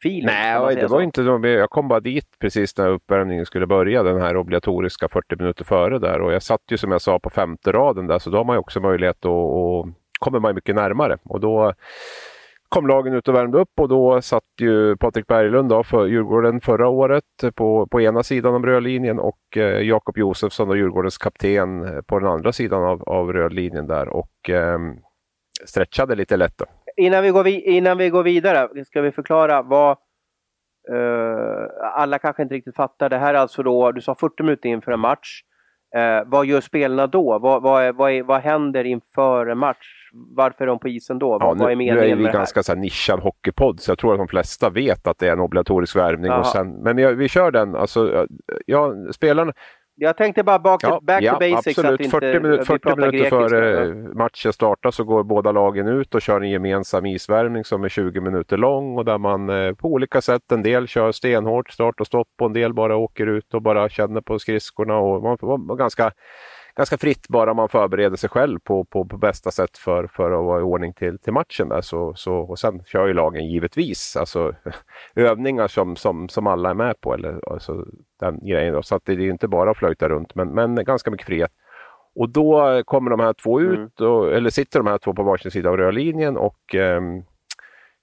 [0.00, 0.26] feeling.
[0.26, 0.94] Nej, det så.
[0.94, 5.36] var inte jag kom bara dit precis när uppvärmningen skulle börja, den här obligatoriska 40
[5.36, 8.30] minuter före där och jag satt ju som jag sa på femte raden där så
[8.30, 9.86] då har man ju också möjlighet att och
[10.18, 11.74] kommer man mycket närmare och då
[12.68, 16.60] kom lagen ut och värmde upp och då satt ju Patrik Berglund då för Djurgården
[16.60, 22.02] förra året på, på ena sidan av rödlinjen och eh, Jakob Josefsson, då, Djurgårdens kapten,
[22.06, 24.78] på den andra sidan av, av rödlinjen där och eh,
[25.64, 26.58] stretchade lite lätt.
[26.58, 26.66] Då
[27.00, 29.96] innan, vi går vi, innan vi går vidare ska vi förklara vad
[30.92, 33.08] uh, alla kanske inte riktigt fattar.
[33.08, 35.42] Det här är alltså då, du sa 40 minuter inför en match.
[35.96, 37.38] Uh, vad gör spelarna då?
[37.38, 39.86] Vad, vad, är, vad, är, vad händer inför en match?
[40.36, 41.38] Varför är de på isen då?
[41.40, 44.12] Ja, vad, är meningen nu är vi ganska så här nischad hockeypodd så jag tror
[44.12, 46.32] att de flesta vet att det är en obligatorisk värvning.
[46.32, 47.74] Och sen, men jag, vi kör den.
[47.74, 48.26] Alltså,
[48.66, 49.52] ja, spelarna,
[50.02, 51.78] Jag tänkte bara back, ja, back ja, to basics.
[51.78, 52.00] Absolut.
[52.00, 56.40] Inte, 40, minut, 40 minuter före matchen startar så går båda lagen ut och kör
[56.40, 60.52] en gemensam isvärmning som är 20 minuter lång och där man eh, på olika sätt,
[60.52, 63.88] en del kör stenhårt start och stopp och en del bara åker ut och bara
[63.88, 66.12] känner på skridskorna och man var ganska
[66.76, 70.44] ganska fritt bara man förbereder sig själv på, på, på bästa sätt för, för att
[70.44, 71.68] vara i ordning till, till matchen.
[71.68, 71.80] Där.
[71.80, 74.54] Så, så, och sen kör ju lagen givetvis alltså,
[75.14, 77.14] övningar som, som, som alla är med på.
[77.14, 77.86] Eller, alltså,
[78.20, 78.82] den grejen då.
[78.82, 81.52] Så att det är inte bara att flöjta runt men, men ganska mycket frihet.
[82.14, 84.12] Och då kommer de här två ut, mm.
[84.12, 87.00] och, eller sitter de här två på varsin sida av rörlinjen och eh,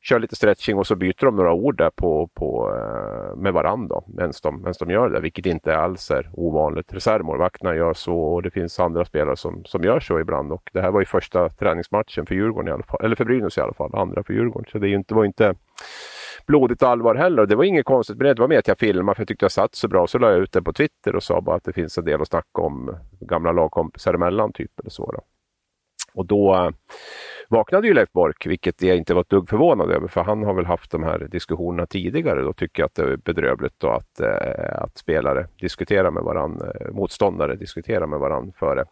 [0.08, 4.02] kör lite stretching och så byter de några ord där på, på, eh, med varandra
[4.08, 6.94] medan de, de gör det, vilket inte alls är ovanligt.
[6.94, 10.52] Reservmålvakterna gör så och det finns andra spelare som, som gör så ibland.
[10.52, 13.58] Och det här var ju första träningsmatchen för Djurgården i alla fall, eller för Brynäs
[13.58, 14.66] i alla fall, andra för Djurgården.
[14.72, 15.56] Så det inte, var inte
[16.48, 17.46] blodigt allvar heller.
[17.46, 18.34] Det var inget konstigt med det.
[18.34, 20.08] Det var mer att jag filmade för jag tyckte jag satt så bra.
[20.08, 22.22] Så la jag ut det på Twitter och sa bara att det finns en del
[22.22, 24.54] att snacka om gamla lagkompisar emellan.
[24.54, 25.22] Typ, eller så då.
[26.14, 26.70] Och då eh,
[27.50, 30.54] vaknade ju Leif Bork, vilket jag inte var ett dugg förvånad över, för han har
[30.54, 32.42] väl haft de här diskussionerna tidigare.
[32.42, 36.72] Då tycker jag att det är bedrövligt då att, eh, att spelare diskuterar med varandra,
[36.80, 38.86] eh, motståndare diskuterar med varandra före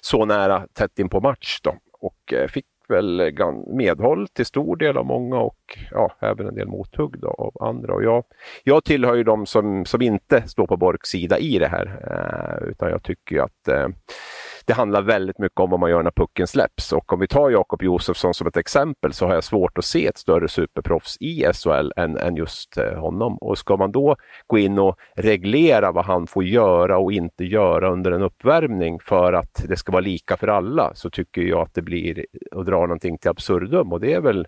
[0.00, 1.60] så nära tätt in på match.
[1.62, 1.74] Då.
[2.00, 3.32] Och eh, fick väl
[3.66, 7.94] medhåll till stor del av många och ja, även en del mothugg då av andra.
[7.94, 8.24] Och jag,
[8.64, 12.68] jag tillhör ju de som, som inte står på Borks sida i det här, eh,
[12.68, 13.88] utan jag tycker att eh,
[14.70, 16.92] det handlar väldigt mycket om vad man gör när pucken släpps.
[16.92, 20.06] Och om vi tar Jakob Josefsson som ett exempel så har jag svårt att se
[20.06, 23.38] ett större superproffs i SHL än, än just eh, honom.
[23.38, 27.90] Och ska man då gå in och reglera vad han får göra och inte göra
[27.90, 31.74] under en uppvärmning för att det ska vara lika för alla så tycker jag att
[31.74, 34.46] det blir att dra någonting till absurdum och det är väl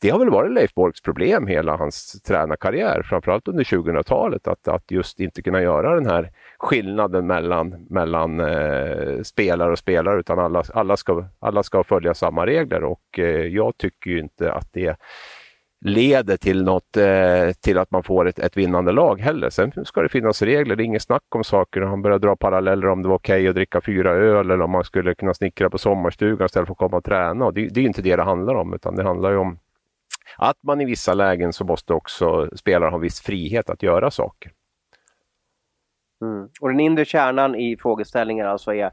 [0.00, 4.90] det har väl varit Leif Borgs problem hela hans tränarkarriär, framförallt under 2000-talet, att, att
[4.90, 10.64] just inte kunna göra den här skillnaden mellan, mellan eh, spelare och spelare, utan alla,
[10.74, 14.96] alla, ska, alla ska följa samma regler och eh, jag tycker ju inte att det
[15.84, 19.50] leder till något, eh, till att man får ett, ett vinnande lag heller.
[19.50, 21.80] Sen ska det finnas regler, det är inget snack om saker.
[21.80, 24.70] Han börjar dra paralleller om det var okej okay att dricka fyra öl eller om
[24.70, 27.44] man skulle kunna snickra på sommarstugan istället för att komma och träna.
[27.44, 29.58] Och det, det är inte det det handlar om, utan det handlar ju om
[30.36, 34.52] att man i vissa lägen så måste också spelare ha viss frihet att göra saker.
[36.24, 36.48] Mm.
[36.60, 38.90] Och den inre kärnan i frågeställningen alltså är,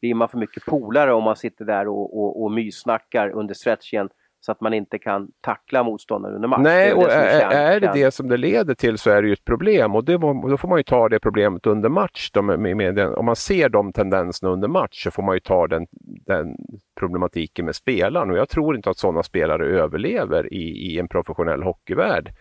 [0.00, 4.08] blir man för mycket polare om man sitter där och, och, och myssnackar under stretchen
[4.44, 6.60] så att man inte kan tackla motståndaren under match.
[6.62, 9.44] Nej, och är, är, det det som det leder till så är det ju ett
[9.44, 12.30] problem och det, då får man ju ta det problemet under match.
[12.32, 15.40] Då med, med den, om man ser de tendenserna under match så får man ju
[15.40, 15.86] ta den,
[16.26, 16.56] den
[16.98, 21.62] problematiken med spelaren och jag tror inte att sådana spelare överlever i, i en professionell
[21.62, 22.32] hockeyvärld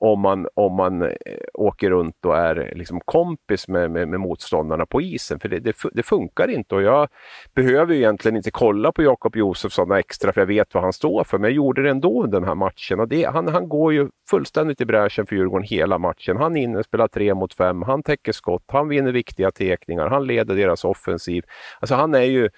[0.00, 1.08] om man, om man eh,
[1.54, 5.40] åker runt och är liksom kompis med, med, med motståndarna på isen.
[5.40, 7.08] För det, det, det, funkar inte och jag
[7.54, 11.38] behöver egentligen inte kolla på Jakob Josefsson extra för jag vet vad han står för.
[11.38, 14.08] Men jag gjorde det ändå under den här matchen och det, han, han går ju
[14.30, 16.36] fullständigt i bräschen för Djurgården hela matchen.
[16.36, 20.08] Han är inne och spelar tre mot fem, han täcker skott, han vinner viktiga tekningar,
[20.08, 21.44] han leder deras offensiv.
[21.80, 22.48] Alltså han är ju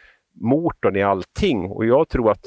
[0.40, 2.46] motorn i allting och jag tror att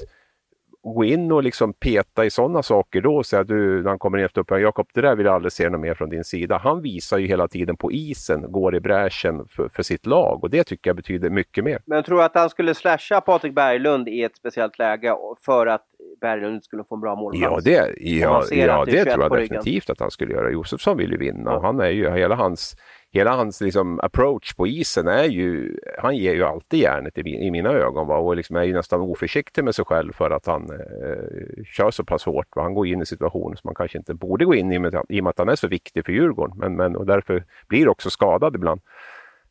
[0.84, 4.18] gå in och liksom peta i sådana saker då och säga du, när han kommer
[4.18, 6.58] in efter upp, Jakob det där vill jag aldrig se något mer från din sida.
[6.58, 10.50] Han visar ju hela tiden på isen, går i bräschen för, för sitt lag och
[10.50, 11.80] det tycker jag betyder mycket mer.
[11.86, 15.16] Men jag tror att han skulle slasha Patrik Berglund i ett speciellt läge
[15.46, 15.86] för att
[16.22, 17.66] Berglund skulle få en bra målchans?
[17.66, 20.52] Ja, det, ja, ja, det tror jag definitivt att han skulle göra.
[20.52, 22.76] Josefsson vill ju vinna och han är ju, hela hans
[23.14, 27.52] hela hans liksom, approach på isen är ju, han ger ju alltid järnet i, i
[27.52, 28.18] mina ögon va?
[28.18, 32.04] och liksom är ju nästan oförsiktig med sig själv för att han eh, kör så
[32.04, 32.56] pass hårt.
[32.56, 32.62] Va?
[32.62, 35.20] Han går in i situationer som man kanske inte borde gå in i, med, i
[35.20, 36.58] och med att han är så viktig för Djurgården.
[36.58, 38.82] Men, men, och därför blir också skadad ibland.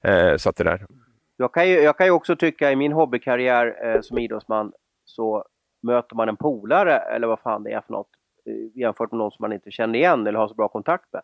[0.05, 0.87] Eh, så att det där.
[1.37, 4.73] Jag kan, ju, jag kan ju också tycka i min hobbykarriär eh, som idrottsman
[5.05, 5.45] så
[5.83, 8.11] möter man en polare eller vad fan det är för något
[8.47, 11.23] eh, jämfört med någon som man inte känner igen eller har så bra kontakt med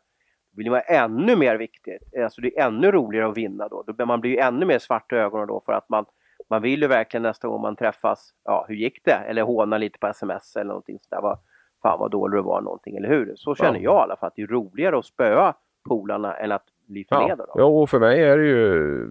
[0.59, 2.03] vill vara ännu mer viktigt.
[2.23, 3.85] Alltså det är ännu roligare att vinna då.
[4.07, 6.05] Man blir ju ännu mer svart i ögonen då för att man,
[6.51, 9.25] man vill ju verkligen nästa gång man träffas, ja hur gick det?
[9.29, 11.23] Eller håna lite på sms eller någonting sådär.
[11.23, 11.39] Vad,
[11.83, 13.33] fan vad dålig du var någonting, eller hur?
[13.37, 13.83] Så känner ja.
[13.83, 14.31] jag i alla fall.
[14.35, 15.55] Det är roligare att spöa
[15.89, 17.47] polarna än att bli förnedrad.
[17.49, 19.07] Ja, ja, och för mig är det ju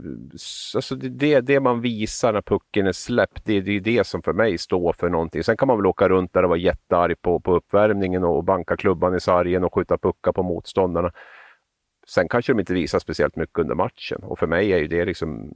[0.76, 3.46] alltså det, det man visar när pucken är släppt.
[3.46, 5.44] Det, det är det som för mig står för någonting.
[5.44, 8.78] Sen kan man väl åka runt där och vara jättearg på, på uppvärmningen och banka
[8.78, 11.12] klubban i sargen och skjuta puckar på motståndarna.
[12.10, 15.06] Sen kanske de inte visar speciellt mycket under matchen och för mig är ju det
[15.06, 15.52] liksom,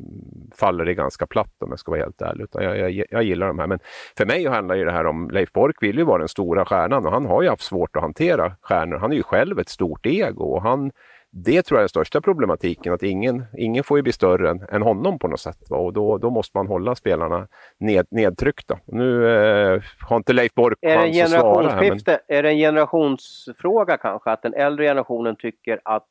[0.55, 2.43] faller det ganska platt om jag ska vara helt ärlig.
[2.43, 3.67] Utan jag, jag, jag gillar de här.
[3.67, 3.79] Men
[4.17, 7.05] för mig handlar ju det här om, Leif Bork vill ju vara den stora stjärnan
[7.05, 8.97] och han har ju haft svårt att hantera stjärnor.
[8.97, 10.91] Han är ju själv ett stort ego och han
[11.33, 14.61] det tror jag är den största problematiken, att ingen, ingen får ju bli större än,
[14.71, 15.57] än honom på något sätt.
[15.69, 15.77] Va?
[15.77, 18.79] Och då, då måste man hålla spelarna ned, nedtryckta.
[18.85, 21.69] Nu eh, har inte Leif Bork chans att svara.
[21.69, 22.17] Här, men...
[22.27, 24.31] Är det en generationsfråga kanske?
[24.31, 26.05] Att den äldre generationen tycker att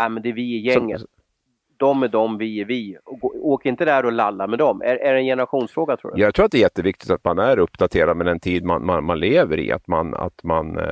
[0.00, 1.00] äh, men det är vi i gänget.
[1.00, 1.06] Så,
[1.78, 2.96] de är de, vi är vi.
[3.42, 4.82] Åk inte där och lalla med dem.
[4.82, 6.20] Är, är det en generationsfråga tror du?
[6.20, 9.04] Jag tror att det är jätteviktigt att man är uppdaterad med den tid man, man,
[9.04, 9.72] man lever i.
[9.72, 10.86] Att man, att man eh,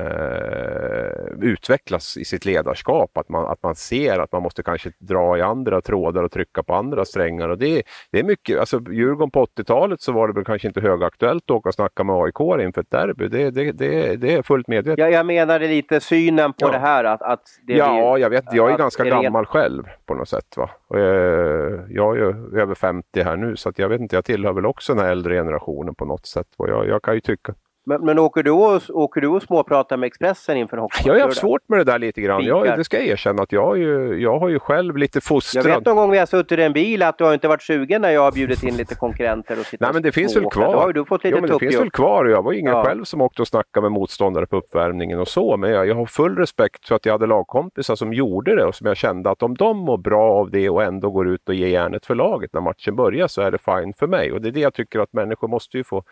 [1.41, 3.17] utvecklas i sitt ledarskap.
[3.17, 6.63] Att man, att man ser att man måste kanske dra i andra trådar och trycka
[6.63, 7.49] på andra strängar.
[7.49, 10.81] Och det, det är mycket, alltså Djurgården på 80-talet så var det väl kanske inte
[10.81, 13.27] högaktuellt att åka och snacka med AIK inför ett derby.
[13.27, 14.99] Det, det, det, det är fullt medvetet.
[14.99, 16.71] Ja, jag menade lite synen på ja.
[16.71, 17.03] det här.
[17.03, 18.53] Att, att det ja, blir, jag vet.
[18.53, 20.57] Jag är ganska gammal själv på något sätt.
[20.57, 20.69] Va?
[20.87, 24.25] Och, eh, jag är ju över 50 här nu så att jag vet inte, jag
[24.25, 26.47] tillhör väl också den här äldre generationen på något sätt.
[26.57, 27.53] Och jag, jag kan ju tycka
[27.85, 31.01] men, men åker, du och, åker du och småpratar med Expressen inför hockey?
[31.05, 32.43] Jag har haft svårt med det där lite grann.
[32.43, 35.65] Jag, det ska jag erkänna att jag, ju, jag har ju själv lite fostrad...
[35.65, 37.63] Jag vet någon gång vi har suttit i en bil att du har inte varit
[37.63, 40.73] sugen när jag har bjudit in lite konkurrenter och Nej men det finns väl kvar.
[40.73, 42.25] Då har du fått lite jo, men det finns väl kvar.
[42.25, 42.83] Jag var ingen ja.
[42.83, 45.57] själv som åkte och snackade med motståndare på uppvärmningen och så.
[45.57, 48.75] Men jag, jag har full respekt för att jag hade lagkompisar som gjorde det och
[48.75, 51.55] som jag kände att om de mår bra av det och ändå går ut och
[51.55, 54.31] ger järnet för laget när matchen börjar så är det fine för mig.
[54.31, 56.03] Och det är det jag tycker att människor måste ju få,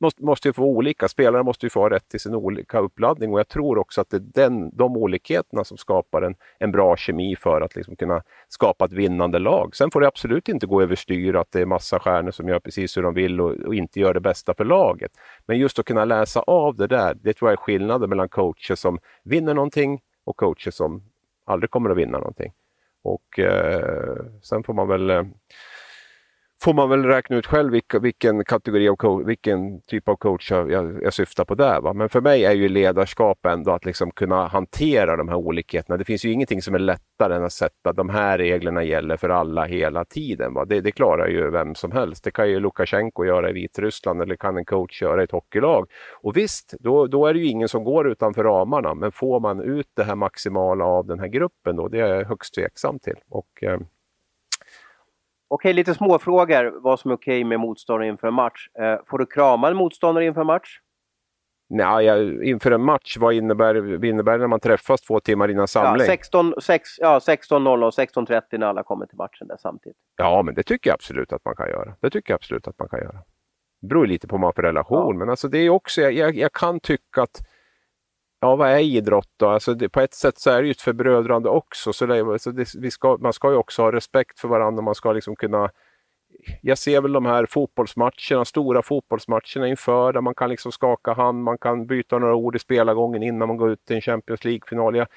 [0.00, 1.08] måste, måste ju få olika.
[1.16, 4.10] Spelare måste ju få ha rätt till sin olika uppladdning och jag tror också att
[4.10, 8.22] det är den, de olikheterna som skapar en, en bra kemi för att liksom kunna
[8.48, 9.76] skapa ett vinnande lag.
[9.76, 12.96] Sen får det absolut inte gå överstyr att det är massa stjärnor som gör precis
[12.96, 15.10] hur de vill och, och, inte gör det bästa för laget.
[15.46, 18.74] Men just att kunna läsa av det där, det tror jag är skillnaden mellan coacher
[18.74, 21.02] som vinner någonting och coacher som
[21.44, 22.52] aldrig kommer att vinna någonting.
[23.02, 25.22] Och eh, sen får man väl eh,
[26.62, 30.50] får man väl räkna ut själv vilka, vilken kategori av coach, vilken typ av coach
[30.50, 31.80] jag, jag, syftar på där.
[31.80, 31.92] Va?
[31.92, 35.96] Men för mig är ju ledarskap ändå att liksom kunna hantera de här olikheterna.
[35.96, 39.28] Det finns ju ingenting som är lättare än att sätta de här reglerna gäller för
[39.28, 40.54] alla hela tiden.
[40.54, 40.64] Va?
[40.64, 42.24] Det, det klarar ju vem som helst.
[42.24, 45.86] Det kan ju Lukasjenko göra i Vitryssland eller kan en coach göra i ett hockeylag.
[46.22, 48.94] Och visst, då, då är det ju ingen som går utanför ramarna.
[48.94, 52.24] Men får man ut det här maximala av den här gruppen då, det är jag
[52.24, 53.16] högst tveksam till.
[53.28, 53.78] Och, eh,
[55.48, 56.80] Okej, lite småfrågor.
[56.80, 58.68] Vad som är okej med motståndare inför en match.
[58.78, 60.80] Eh, får du krama en motståndare inför en match?
[61.68, 65.68] Nej, inför en match, vad innebär, vad innebär det när man träffas två timmar innan
[65.68, 66.06] samling?
[66.06, 69.98] Ja, 16.00, 6, ja, 16.30 när alla kommer till matchen där samtidigt.
[70.16, 71.96] Ja, men det tycker jag absolut att man kan göra.
[72.00, 73.18] Det tycker jag absolut att man kan göra.
[73.80, 75.18] Det beror lite på vad man har för relation, ja.
[75.18, 77.42] men alltså det är också, jag, jag kan tycka att
[78.46, 79.48] Ja, vad är idrott då?
[79.48, 81.92] Alltså det, på ett sätt så är det ju ett förbrödrande också.
[81.92, 84.82] Så, det, så det, vi ska, man ska ju också ha respekt för varandra.
[84.82, 85.70] Man ska liksom kunna...
[86.62, 91.42] Jag ser väl de här fotbollsmatcherna, stora fotbollsmatcherna inför där man kan liksom skaka hand,
[91.42, 94.96] man kan byta några ord i spelargången innan man går ut till en Champions League-final.
[94.96, 95.08] Jag,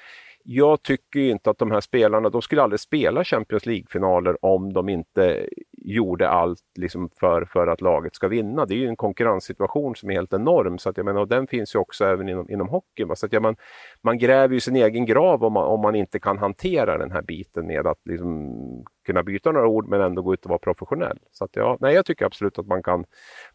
[0.44, 4.88] jag tycker inte att de här spelarna, de skulle aldrig spela Champions League-finaler om de
[4.88, 8.66] inte gjorde allt liksom för, för att laget ska vinna.
[8.66, 10.78] Det är ju en konkurrenssituation som är helt enorm.
[10.78, 13.16] Så att jag menar, och den finns ju också även inom, inom hockeyn.
[13.16, 13.56] Så att jag, man,
[14.02, 17.22] man gräver ju sin egen grav om man, om man inte kan hantera den här
[17.22, 21.18] biten med att liksom kunna byta några ord men ändå gå ut och vara professionell.
[21.30, 23.04] Så att ja, nej, jag tycker absolut att man kan,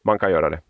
[0.03, 0.61] man kan göra det.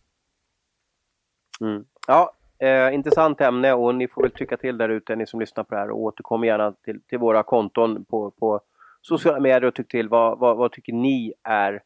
[1.61, 1.85] Mm.
[2.07, 5.63] Ja, Eh, intressant ämne och ni får väl trycka till där ute, ni som lyssnar
[5.63, 8.59] på det här och återkom gärna till, till våra konton på, på
[9.01, 11.81] sociala medier och tyck till vad, vad, vad tycker ni är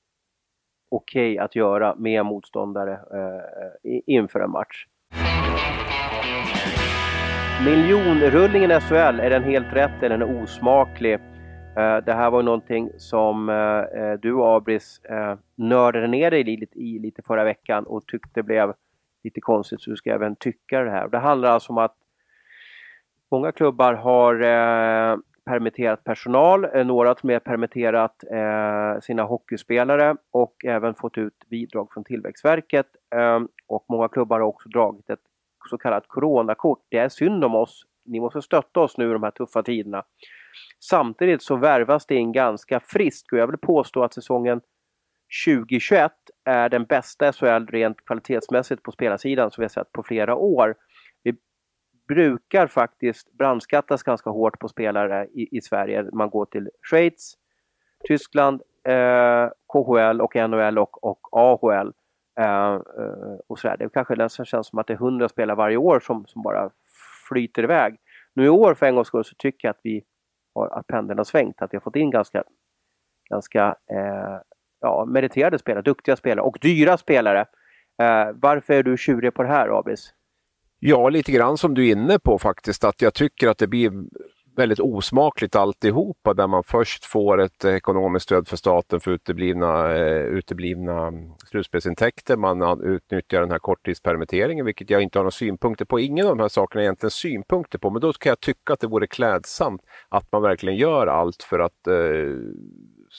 [0.92, 4.86] okej okay att göra med motståndare eh, inför en match.
[7.66, 11.14] Miljonrullningen i SHL, är den helt rätt eller är den osmaklig?
[11.14, 16.68] Eh, det här var någonting som eh, eh du Abris eh, nördade ner dig i,
[16.74, 18.74] i lite förra veckan och tyckte blev
[19.24, 21.08] lite konstigt så du ska även tycka det här.
[21.08, 21.96] Det handlar alltså om att
[23.32, 30.16] många klubbar har eh, permitterat personal, eh, några till och med permitterat eh, sina hockeyspelare
[30.32, 32.88] och även fått ut bidrag från Tillväxtverket.
[33.16, 35.20] Eh, och många klubbar har också dragit ett
[35.70, 36.80] så kallat coronakort.
[36.90, 37.86] Det är synd om oss.
[38.06, 40.04] Ni måste stötta oss nu i de här tuffa tiderna.
[40.80, 44.62] Samtidigt så värvas det in ganska friskt och jag vill påstå att säsongen
[45.46, 46.12] 2021
[46.46, 50.76] är den bästa SHL rent kvalitetsmässigt på spelarsidan som vi har sett på flera år.
[51.24, 51.36] Vi
[52.08, 56.10] brukar faktiskt brandskattas ganska hårt på spelare i, i Sverige.
[56.14, 57.34] Man går till Schweiz,
[58.08, 61.94] Tyskland, eh, KHL och NHL och, och AHL.
[62.40, 63.78] Eh, eh, och sådär.
[63.78, 66.70] Det kanske nästan känns som att det är hundra spelare varje år som, som bara
[67.30, 67.98] flyter iväg.
[68.34, 70.04] Nu i år för en gångs skull så tycker jag att vi
[70.56, 72.44] har, att pendeln har svängt, att vi har fått in ganska,
[73.30, 74.38] ganska eh,
[74.82, 77.40] ja, meriterade spelare, duktiga spelare och dyra spelare.
[78.02, 80.14] Eh, varför är du tjurig på det här, Abis?
[80.80, 83.92] Ja, lite grann som du är inne på faktiskt, att jag tycker att det blir
[84.60, 90.24] väldigt osmakligt alltihopa där man först får ett ekonomiskt stöd för staten för uteblivna, eh,
[90.24, 91.12] uteblivna
[91.46, 92.38] slutspelsintäkter.
[92.38, 96.00] Man utnyttjar den här korttidspermitteringen vilket jag inte har några synpunkter på.
[96.00, 98.80] Ingen av de här sakerna är egentligen synpunkter på men då kan jag tycka att
[98.80, 101.94] det vore klädsamt att man verkligen gör allt för att eh,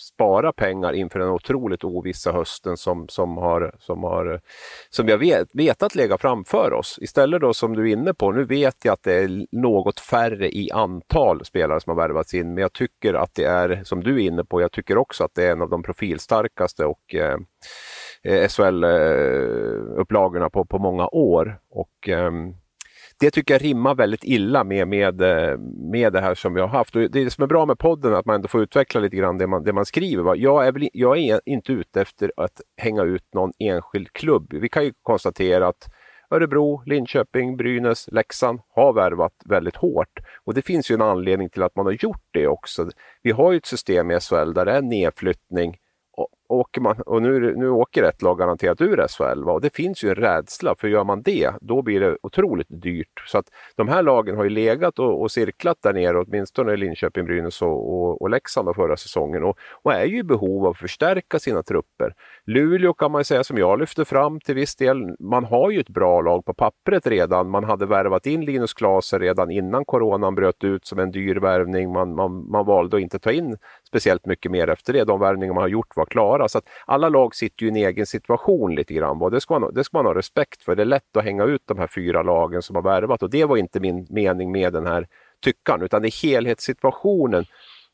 [0.00, 4.40] spara pengar inför den otroligt ovissa hösten som, som, har, som, har,
[4.90, 6.98] som jag vet, vetat lägga framför oss.
[7.02, 10.48] Istället då som du är inne på, nu vet jag att det är något färre
[10.48, 14.14] i antal spelare som har värvats in, men jag tycker att det är, som du
[14.14, 17.38] är inne på, jag tycker också att det är en av de profilstarkaste och eh,
[18.22, 21.60] eh SHL-upplagorna eh, på, på många år.
[21.70, 22.30] Och, eh,
[23.20, 25.58] det tycker jag rimmar väldigt illa med, med, eh,
[25.92, 26.96] med det här som vi har haft.
[26.96, 29.38] Och det som är bra med podden är att man ändå får utveckla lite grann
[29.38, 30.36] det man, det man skriver.
[30.36, 34.52] Jag är, väl, jag är inte ute efter att hänga ut någon enskild klubb.
[34.52, 35.88] Vi kan ju konstatera att
[36.30, 40.18] Örebro, Linköping, Brynäs, Leksand har värvat väldigt hårt.
[40.44, 42.90] Och det finns ju en anledning till att man har gjort det också.
[43.22, 45.76] Vi har ju ett system i SHL där det är nedflyttning
[46.50, 49.52] åker man, och nu, nu åker ett lag garanterat ur SHL va?
[49.52, 53.22] och det finns ju en rädsla för gör man det då blir det otroligt dyrt.
[53.26, 53.46] Så att
[53.76, 57.94] de här lagen har ju legat och, och cirklat där nere åtminstone Linköping, Brynäs och,
[57.94, 61.62] och, och Leksand förra säsongen och, och, är ju i behov av att förstärka sina
[61.62, 62.14] trupper.
[62.46, 65.16] Luleå kan man säga som jag lyfter fram till viss del.
[65.18, 67.50] Man har ju ett bra lag på pappret redan.
[67.50, 71.92] Man hade värvat in Linus Klaser redan innan coronan bröt ut som en dyr värvning.
[71.92, 73.56] Man, man, man valde att inte ta in
[73.90, 75.04] speciellt mycket mer efter det.
[75.04, 76.48] De värvningar man har gjort var klara.
[76.48, 79.58] Så att alla lag sitter ju i en egen situation lite grann och det ska,
[79.58, 80.76] man, det ska man ha respekt för.
[80.76, 83.44] Det är lätt att hänga ut de här fyra lagen som har värvat och det
[83.44, 85.06] var inte min mening med den här
[85.44, 87.44] tyckan utan det är helhetssituationen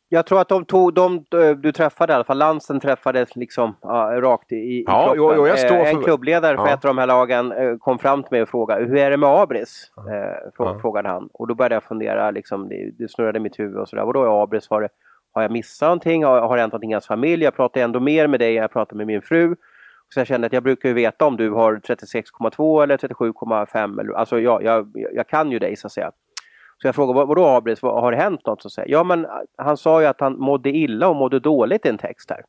[0.09, 1.25] jag tror att de tog, de,
[1.57, 5.47] du träffade i alla fall, Lansen träffades liksom ja, rakt i, i ja, jo, jo,
[5.47, 5.87] jag står för...
[5.87, 6.75] En klubbledare för ja.
[6.75, 9.17] ett av de här lagen eh, kom fram till mig och frågade hur är det
[9.17, 9.93] med Abris?
[9.97, 10.15] Ja.
[10.15, 11.29] Eh, frågade han.
[11.33, 14.05] Och då började jag fundera, liksom, det, det snurrade i mitt huvud och sådär.
[14.05, 14.67] Vadå är Abris?
[14.71, 14.89] Har det,
[15.37, 16.25] har jag missat någonting?
[16.25, 17.45] Har, har det hänt någonting i hans familj?
[17.45, 19.57] Jag pratar ändå mer med dig än jag pratar med min fru.
[20.15, 24.15] Så jag kände att jag brukar ju veta om du har 36,2 eller 37,5.
[24.15, 26.11] Alltså jag, jag, jag kan ju dig så att säga.
[26.83, 28.63] Så jag frågade, vadå Abris, vad, har det hänt något?
[28.63, 29.27] Så säger, ja men
[29.57, 32.43] han sa ju att han mådde illa och mådde dåligt i en text här.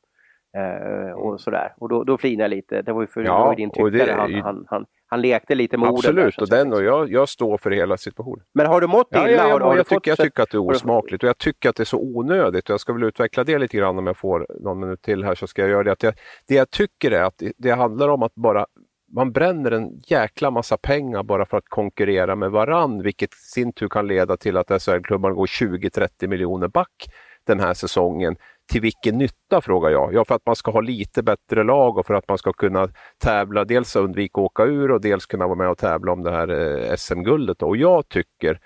[0.57, 1.37] Eh, och mm.
[1.37, 1.73] sådär.
[1.77, 2.81] Och då, då flinade jag lite.
[2.81, 4.11] Det var ju för ja, var din tyckare.
[4.11, 6.27] Han, han, han, han lekte lite med Absolut, orden.
[6.27, 8.45] Absolut, och, den, och jag, jag står för hela situationen.
[8.53, 9.21] Men har du mått illa?
[9.21, 11.69] Ja, ja, ja, har jag, tycker, jag tycker att det är osmakligt och jag tycker
[11.69, 12.69] att det är så onödigt.
[12.69, 15.35] Och jag ska väl utveckla det lite grann om jag får någon minut till här
[15.35, 15.91] så ska jag göra det.
[15.91, 16.13] Att jag,
[16.47, 18.65] det jag tycker är att det, det handlar om att bara
[19.13, 23.73] man bränner en jäkla massa pengar bara för att konkurrera med varann, vilket i sin
[23.73, 27.07] tur kan leda till att SHL-klubbarna går 20-30 miljoner back
[27.43, 28.35] den här säsongen.
[28.71, 30.13] Till vilken nytta frågar jag?
[30.13, 32.89] Ja, för att man ska ha lite bättre lag och för att man ska kunna
[33.17, 36.31] tävla, dels undvika att åka ur och dels kunna vara med och tävla om det
[36.31, 37.63] här eh, SM-guldet.
[37.63, 38.59] Och jag tycker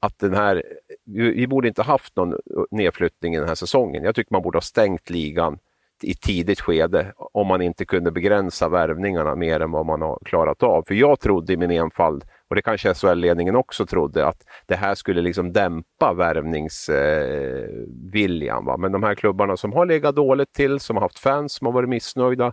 [0.00, 0.62] att den här,
[1.04, 2.38] vi, vi borde inte haft någon eh,
[2.70, 4.04] nedflyttning i den här säsongen.
[4.04, 5.58] Jag tycker man borde ha stängt ligan
[6.02, 10.62] i tidigt skede om man inte kunde begränsa värvningarna mer än vad man har klarat
[10.62, 10.84] av.
[10.86, 14.94] För jag trodde i min enfald, och det kanske SHL-ledningen också trodde, att det här
[14.94, 18.68] skulle liksom dämpa värvningsviljan.
[18.68, 21.66] Eh, Men de här klubbarna som har legat dåligt till, som har haft fans som
[21.66, 22.52] har varit missnöjda,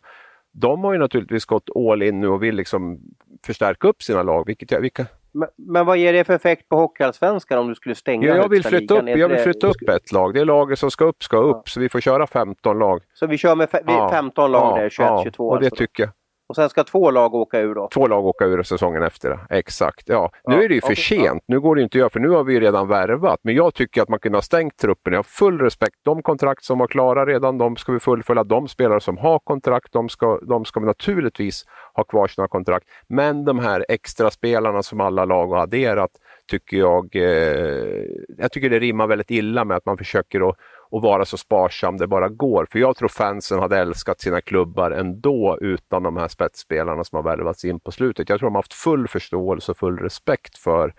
[0.51, 2.99] de har ju naturligtvis gått all in nu och vill liksom
[3.45, 4.43] förstärka upp sina lag.
[4.47, 7.95] Vilket jag, vilka, men, men, vad ger det för effekt på Hockeyallsvenskan om du skulle
[7.95, 10.33] stänga ja, jag vill flytta upp, Jag vill flytta upp ett lag.
[10.33, 11.63] Det laget som ska upp ska upp, ja.
[11.65, 13.01] så vi får köra 15 lag.
[13.13, 15.47] Så vi kör med 15 lag där, 21, 22?
[15.47, 15.75] och det alltså.
[15.75, 16.11] tycker jag.
[16.47, 17.89] Och sen ska två lag åka ur då?
[17.93, 20.09] Två lag åka ur säsongen efter, exakt.
[20.09, 20.31] Ja.
[20.43, 20.95] Nu är det ju för okay.
[20.95, 23.39] sent, nu går det inte att göra för nu har vi redan värvat.
[23.43, 25.13] Men jag tycker att man kunde ha stängt truppen.
[25.13, 25.95] Jag har full respekt.
[26.03, 28.43] De kontrakt som var klara redan, de ska vi fullfölja.
[28.43, 32.87] De spelare som har kontrakt, de ska, de ska vi naturligtvis ha kvar sina kontrakt.
[33.07, 36.11] Men de här extra spelarna som alla lag har adderat
[36.47, 38.05] tycker jag, eh,
[38.37, 40.55] jag tycker det rimmar väldigt illa med att man försöker att
[40.93, 42.67] och vara så sparsam det bara går.
[42.71, 47.23] För jag tror fansen hade älskat sina klubbar ändå utan de här spetsspelarna som har
[47.23, 48.29] värvats in på slutet.
[48.29, 50.93] Jag tror de har haft full förståelse och full respekt för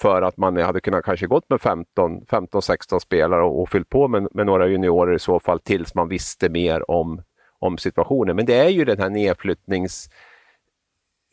[0.00, 4.28] för att man hade kunnat kanske gått med 15-16 spelare och, och fyllt på med,
[4.32, 7.22] med, några juniorer i så fall tills man visste mer om,
[7.58, 8.36] om situationen.
[8.36, 10.08] Men det är ju den här nedflyttnings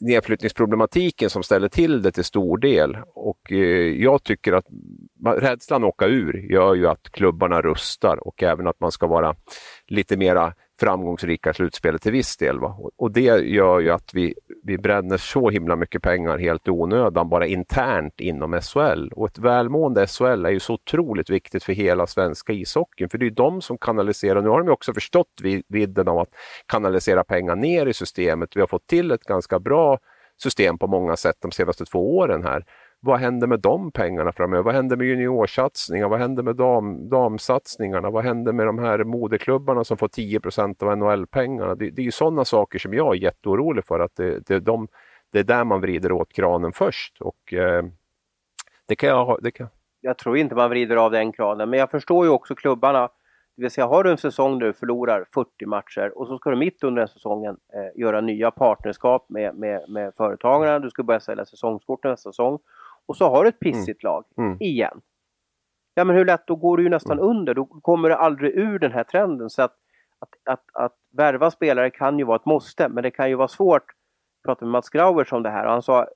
[0.01, 2.97] nedflyttningsproblematiken som ställer till det till stor del.
[3.15, 3.57] Och eh,
[4.01, 4.65] jag tycker att
[5.37, 9.35] rädslan att åka ur gör ju att klubbarna rustar och även att man ska vara
[9.87, 12.59] lite mera framgångsrika slutspelet till viss del.
[12.59, 12.77] Va?
[12.97, 17.29] Och det gör ju att vi, vi bränner så himla mycket pengar helt i onödan
[17.29, 19.07] bara internt inom SHL.
[19.15, 23.09] Och ett välmående SHL är ju så otroligt viktigt för hela svenska ishockeyn.
[23.09, 26.19] För det är ju de som kanaliserar, nu har de ju också förstått vidden av
[26.19, 26.29] att
[26.67, 28.55] kanalisera pengar ner i systemet.
[28.55, 29.99] Vi har fått till ett ganska bra
[30.43, 32.65] system på många sätt de senaste två åren här
[33.03, 34.63] vad händer med de pengarna framöver?
[34.63, 36.09] Vad händer med juniorsatsningar?
[36.09, 38.09] Vad händer med dam, damsatsningarna?
[38.09, 41.75] Vad händer med de här moderklubbarna som får 10% av NHL-pengarna?
[41.75, 44.87] Det, det är ju sådana saker som jag är jätteorolig för att det, det, de,
[45.31, 47.21] det är där man vrider åt kranen först.
[47.21, 47.83] Och, eh,
[48.85, 49.67] det kan jag, det kan...
[50.01, 53.09] jag tror inte man vrider av den kranen, men jag förstår ju också klubbarna.
[53.55, 56.49] Det vill säga, har du en säsong där du förlorar 40 matcher och så ska
[56.49, 60.79] du mitt under den säsongen eh, göra nya partnerskap med, med, med företagarna.
[60.79, 62.59] Du ska börja sälja säsongskort nästa säsong.
[63.05, 64.13] Och så har du ett pissigt mm.
[64.13, 64.57] lag mm.
[64.59, 65.01] igen.
[65.93, 66.47] Ja, men hur lätt?
[66.47, 67.29] Då går du ju nästan mm.
[67.29, 67.53] under.
[67.53, 69.49] Då kommer du aldrig ur den här trenden.
[69.49, 69.75] Så att,
[70.19, 73.47] att, att, att värva spelare kan ju vara ett måste, men det kan ju vara
[73.47, 73.83] svårt.
[74.41, 76.07] Jag pratade med Mats Grauers om det här och han sa,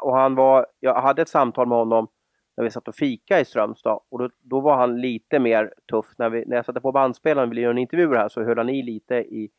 [0.00, 2.08] och han var, jag hade ett samtal med honom
[2.56, 6.06] när vi satt och fika i Strömstad och då, då var han lite mer tuff.
[6.18, 8.58] När, vi, när jag satte på bandspelaren och ville göra en intervju här så höll
[8.58, 9.50] han i lite i,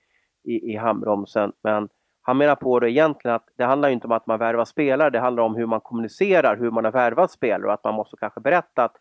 [0.43, 1.51] i, i handbromsen.
[1.63, 1.89] Men
[2.21, 5.19] han menar på det egentligen att det handlar inte om att man värvar spelare, det
[5.19, 8.39] handlar om hur man kommunicerar, hur man har värvat spelare och att man måste kanske
[8.39, 8.95] berätta att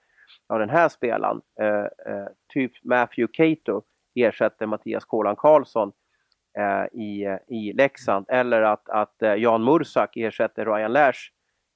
[0.48, 3.82] ja, den här spelaren, eh, eh, typ Matthew Cato,
[4.14, 5.92] ersätter Mattias Kolan Karlsson
[6.58, 8.26] eh, i, eh, i Leksand.
[8.28, 11.18] Eller att, att eh, Jan Mursak ersätter Ryan Lash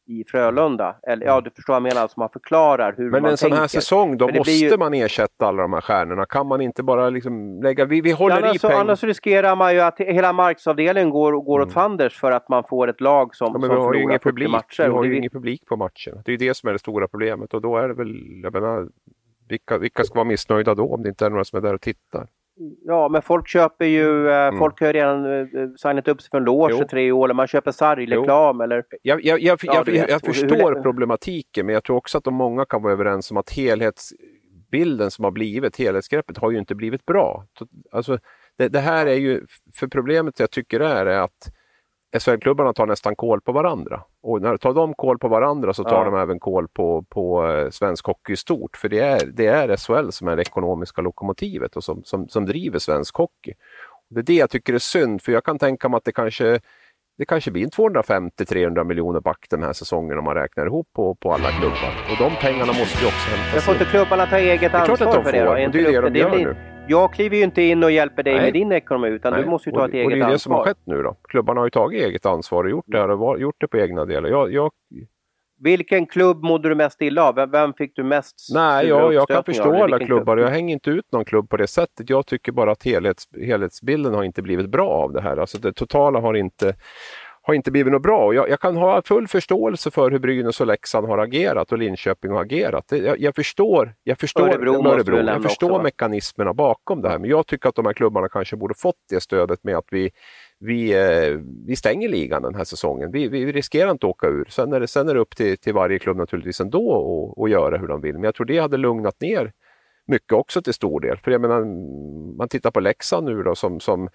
[0.07, 0.97] i Frölunda.
[1.03, 3.51] Eller ja, du förstår vad jag menar, alltså man förklarar hur Men man en sån
[3.51, 3.61] tänker.
[3.61, 4.77] här säsong, då måste ju...
[4.77, 6.27] man ersätta alla de här stjärnorna.
[6.27, 8.81] Kan man inte bara liksom lägga, vi, vi håller annars, i pengar.
[8.81, 11.69] Annars riskerar man ju att hela marknadsavdelningen går, går mm.
[11.69, 14.25] åt fanders för att man får ett lag som, ja, men som förlorar ingen 40
[14.25, 14.51] publik.
[14.51, 14.85] matcher.
[14.85, 15.17] Vi har ju vi...
[15.17, 16.23] ingen publik på matchen.
[16.25, 18.53] Det är ju det som är det stora problemet och då är det väl, jag
[18.53, 18.89] menar,
[19.49, 21.81] vilka, vilka ska vara missnöjda då om det inte är några som är där och
[21.81, 22.27] tittar?
[22.85, 24.59] Ja, men folk köper ju, eh, mm.
[24.59, 27.35] folk har ju redan uh, signat upp sig för en loge i tre år, eller
[27.35, 28.85] man köper sargreklam eller...
[29.03, 32.65] Jag, jag, jag, ja, jag, jag förstår problematiken, men jag tror också att de många
[32.65, 37.45] kan vara överens om att helhetsbilden som har blivit, helhetsgreppet, har ju inte blivit bra.
[37.93, 38.19] Alltså,
[38.59, 41.51] det, det här är ju, för problemet jag tycker är, är att
[42.19, 44.03] SHL-klubbarna tar nästan koll på varandra.
[44.27, 46.05] Och när tar de koll på varandra så tar ja.
[46.05, 48.77] de även koll på, på eh, svensk hockey i stort.
[48.77, 52.47] För det är, det är SHL som är det ekonomiska lokomotivet och som, som, som
[52.47, 53.53] driver svensk hockey.
[54.11, 56.61] Det är det jag tycker är synd, för jag kan tänka mig att det kanske
[57.19, 61.33] det kanske blir 250-300 miljoner back den här säsongen om man räknar ihop på, på
[61.33, 61.95] alla klubbar.
[62.11, 63.61] Och de pengarna måste ju också hämtas in.
[63.61, 65.11] får inte klubbarna ta eget ansvar för det?
[65.11, 66.74] Det är klart att de får, och det är det de gör nu.
[66.89, 68.43] Jag kliver ju inte in och hjälper dig Nej.
[68.43, 69.43] med din ekonomi utan Nej.
[69.43, 70.17] du måste ju ta och, ett eget ansvar.
[70.17, 71.17] Och det är det som har skett nu då.
[71.29, 74.05] Klubbarna har ju tagit eget ansvar och gjort det, här och gjort det på egna
[74.05, 74.29] delar.
[74.29, 74.71] Jag, jag...
[75.61, 77.51] Vilken klubb mådde du mest illa av?
[77.51, 80.37] Vem fick du mest Nej, jag, jag kan förstå alla klubbar.
[80.37, 80.47] Klubb?
[80.47, 82.11] Jag hänger inte ut någon klubb på det sättet.
[82.11, 85.37] Jag tycker bara att helhets, helhetsbilden har inte blivit bra av det här.
[85.37, 86.75] Alltså det totala har inte
[87.47, 88.35] har inte blivit något bra.
[88.35, 92.31] Jag, jag, kan ha full förståelse för hur Brynäs och Leksand har agerat och Linköping
[92.31, 92.85] har agerat.
[92.89, 97.31] Jag, jag förstår, jag förstår, Örebro, Örebro, jag förstår också, mekanismerna bakom det här, men
[97.31, 100.11] jag tycker att de här klubbarna kanske borde fått det stödet med att vi
[100.59, 103.11] vi, eh, vi stänger ligan den här säsongen.
[103.11, 104.45] Vi, vi riskerar inte att åka ur.
[104.49, 107.79] Sen är det, sen är det upp till, till varje klubb naturligtvis ändå att göra
[107.79, 108.15] hur de vill.
[108.15, 109.53] Men jag tror det hade lugnat ner
[110.07, 111.17] mycket också till stor del.
[111.17, 111.65] För jag menar,
[112.37, 114.09] man tittar på Leksand nu då som, som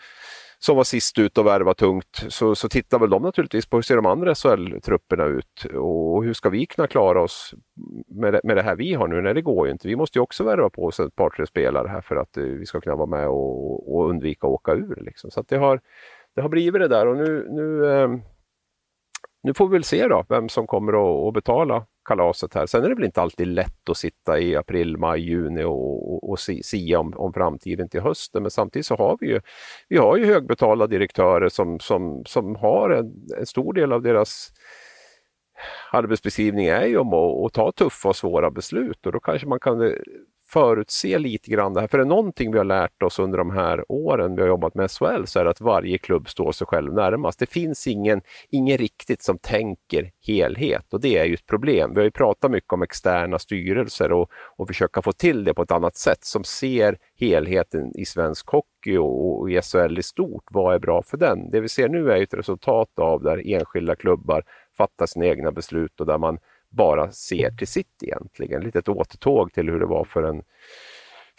[0.60, 3.82] som var sist ut och värva tungt, så, så tittar väl de naturligtvis på hur
[3.82, 7.54] ser de andra SHL-trupperna ut och hur ska vi kunna klara oss
[8.08, 9.22] med det, med det här vi har nu?
[9.22, 9.88] Nej, det går ju inte.
[9.88, 12.44] Vi måste ju också värva på oss ett par, tre spelare här för att eh,
[12.44, 15.04] vi ska kunna vara med och, och undvika att åka ur.
[15.06, 15.32] Liksom.
[15.32, 15.82] Så det, har,
[16.36, 18.10] det har blivit det där och nu, nu, eh,
[19.44, 22.66] nu får vi väl se då vem som kommer att, att betala kalaset här.
[22.66, 26.30] Sen är det väl inte alltid lätt att sitta i april, maj, juni och, och,
[26.30, 28.42] och sia om, om framtiden till hösten.
[28.42, 29.42] Men samtidigt så har vi ju,
[29.90, 34.52] vi har ju högbetalda direktörer som, som, som har en, en stor del av deras
[35.92, 39.60] arbetsbeskrivning är ju om att, att, ta tuffa och svåra beslut och då kanske man
[39.60, 39.92] kan eh,
[40.50, 41.88] förutse lite grann det här.
[41.88, 44.76] För är det någonting vi har lärt oss under de här åren vi har jobbat
[44.76, 47.40] med SHL så är det att varje klubb står sig själv närmast.
[47.40, 51.92] Det finns ingen, ingen riktigt som tänker helhet och det är ju ett problem.
[51.94, 55.62] Vi har ju pratat mycket om externa styrelser och, och försöka få till det på
[55.62, 60.44] ett annat sätt som ser helheten i svensk hockey och, och i SHL i stort.
[60.52, 61.52] Vad är bra för den?
[61.52, 64.44] Det vi ser nu är ett resultat av där enskilda klubbar
[64.78, 66.38] fattar sina egna beslut och där man
[66.70, 68.62] bara ser till sitt egentligen.
[68.62, 70.44] Lite ett återtåg till hur det var för en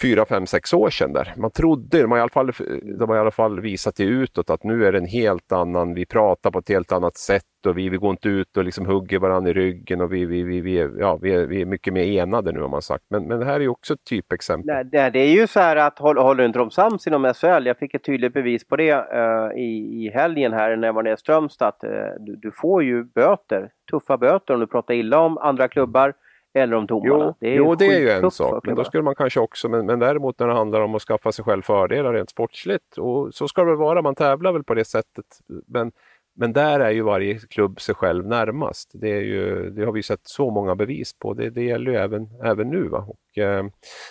[0.02, 1.12] fyra, fem, sex år sedan.
[1.12, 1.34] Där.
[1.36, 2.52] Man trodde, de har, i alla fall,
[2.98, 5.94] de har i alla fall visat det utåt att nu är det en helt annan,
[5.94, 8.86] vi pratar på ett helt annat sätt och vi, vi går inte ut och liksom
[8.86, 11.66] hugger varandra i ryggen och vi, vi, vi, vi, är, ja, vi, är, vi är
[11.66, 13.04] mycket mer enade nu har man sagt.
[13.10, 14.66] Men, men det här är också ett typexempel.
[14.66, 17.66] Nej, det, det är ju så här att håller inte de sams inom SHL?
[17.66, 21.02] Jag fick ett tydligt bevis på det uh, i, i helgen här när jag var
[21.02, 21.74] nere i Strömstad.
[21.84, 26.14] Uh, du, du får ju böter, tuffa böter om du pratar illa om andra klubbar
[26.54, 27.24] eller om domarna.
[27.24, 29.68] Jo, det är, jo, det är ju en sak, men då skulle man kanske också,
[29.68, 33.34] men, men däremot när det handlar om att skaffa sig själv fördelar rent sportsligt, och
[33.34, 35.26] så ska det väl vara, man tävlar väl på det sättet.
[35.66, 35.92] Men
[36.34, 38.90] Men där är ju varje klubb sig själv närmast.
[38.94, 41.34] Det, är ju, det har vi sett så många bevis på.
[41.34, 42.88] Det, det gäller ju även, även nu.
[42.88, 43.06] Va?
[43.08, 43.64] Och, eh,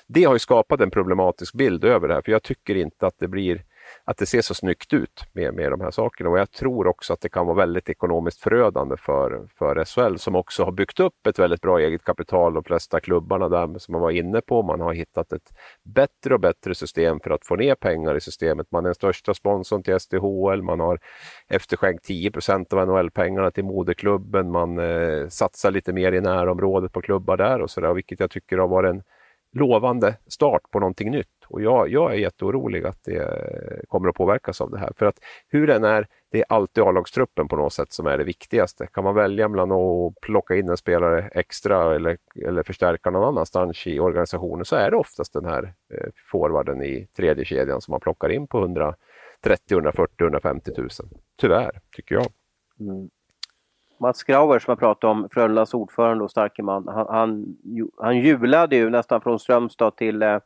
[0.07, 3.19] det har ju skapat en problematisk bild över det här, för jag tycker inte att
[3.19, 3.63] det blir
[4.09, 6.29] att det ser så snyggt ut med, med de här sakerna.
[6.29, 10.35] Och jag tror också att det kan vara väldigt ekonomiskt förödande för, för SHL som
[10.35, 14.01] också har byggt upp ett väldigt bra eget kapital, de flesta klubbarna där som man
[14.01, 14.63] var inne på.
[14.63, 15.49] Man har hittat ett
[15.83, 18.67] bättre och bättre system för att få ner pengar i systemet.
[18.71, 20.99] Man är den största sponsorn till SDHL, man har
[21.47, 27.37] efterskänkt 10% av NHL-pengarna till moderklubben, man eh, satsar lite mer i närområdet på klubbar
[27.37, 29.03] där och sådär, vilket jag tycker har varit en
[29.53, 31.38] lovande start på någonting nytt.
[31.49, 34.91] Och jag, jag är jätteorolig att det eh, kommer att påverkas av det här.
[34.97, 38.23] För att hur den är, det är alltid A-lagstruppen på något sätt som är det
[38.23, 38.87] viktigaste.
[38.87, 43.87] Kan man välja mellan att plocka in en spelare extra eller, eller förstärka någon annanstans
[43.87, 47.99] i organisationen så är det oftast den här eh, forwarden i tredje kedjan som man
[47.99, 48.97] plockar in på 130,
[49.69, 50.89] 140, 150 000.
[51.37, 52.25] Tyvärr, tycker jag.
[52.79, 53.09] Mm.
[53.99, 57.57] Mats Grauer som jag pratade om, Frölundas ordförande och starke man, han, han,
[57.97, 60.39] han jublade ju nästan från Strömstad till eh,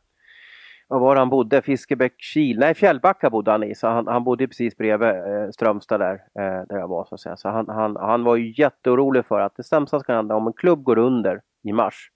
[0.88, 1.62] vad var han bodde?
[1.62, 2.58] Fiskebäck-Kil?
[2.58, 3.74] Nej, Fjällbacka bodde han i.
[3.74, 7.20] Så han, han bodde precis bredvid eh, Strömstad där, eh, där jag var så att
[7.20, 7.36] säga.
[7.36, 10.52] Så han, han, han var ju jätteorolig för att det sämsta ska hända om en
[10.52, 12.10] klubb går under i mars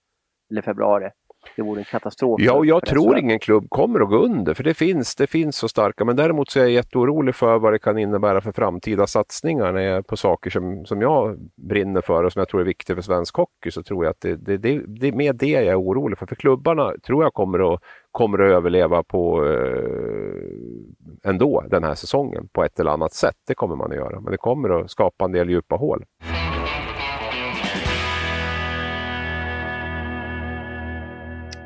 [0.50, 1.10] eller februari.
[1.56, 2.40] Det vore en katastrof.
[2.40, 5.56] Ja, och jag tror ingen klubb kommer att gå under, för det finns, det finns
[5.56, 6.04] så starka.
[6.04, 10.16] Men däremot så är jag jätteorolig för vad det kan innebära för framtida satsningar på
[10.16, 11.38] saker som, som jag
[11.68, 13.70] brinner för och som jag tror är viktiga för svensk hockey.
[13.70, 16.26] Så tror jag att det, det, det, det är mer det jag är orolig för.
[16.26, 17.82] För klubbarna tror jag kommer att,
[18.18, 23.36] kommer att överleva på eh, ändå den här säsongen på ett eller annat sätt.
[23.46, 26.04] Det kommer man att göra, men det kommer att skapa en del djupa hål.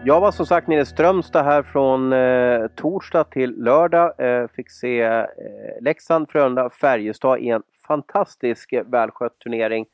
[0.05, 4.20] Jag var som sagt nere i Strömstad här från eh, torsdag till lördag.
[4.20, 5.24] Eh, fick se eh,
[5.80, 9.86] Leksand, Frölunda, Färjestad i en fantastisk eh, välskött turnering.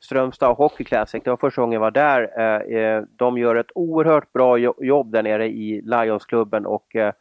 [0.00, 2.30] Strömstad Hockey Classic, det var första gången jag var där.
[2.38, 7.12] Eh, eh, de gör ett oerhört bra jobb där nere i Lionsklubben och eh,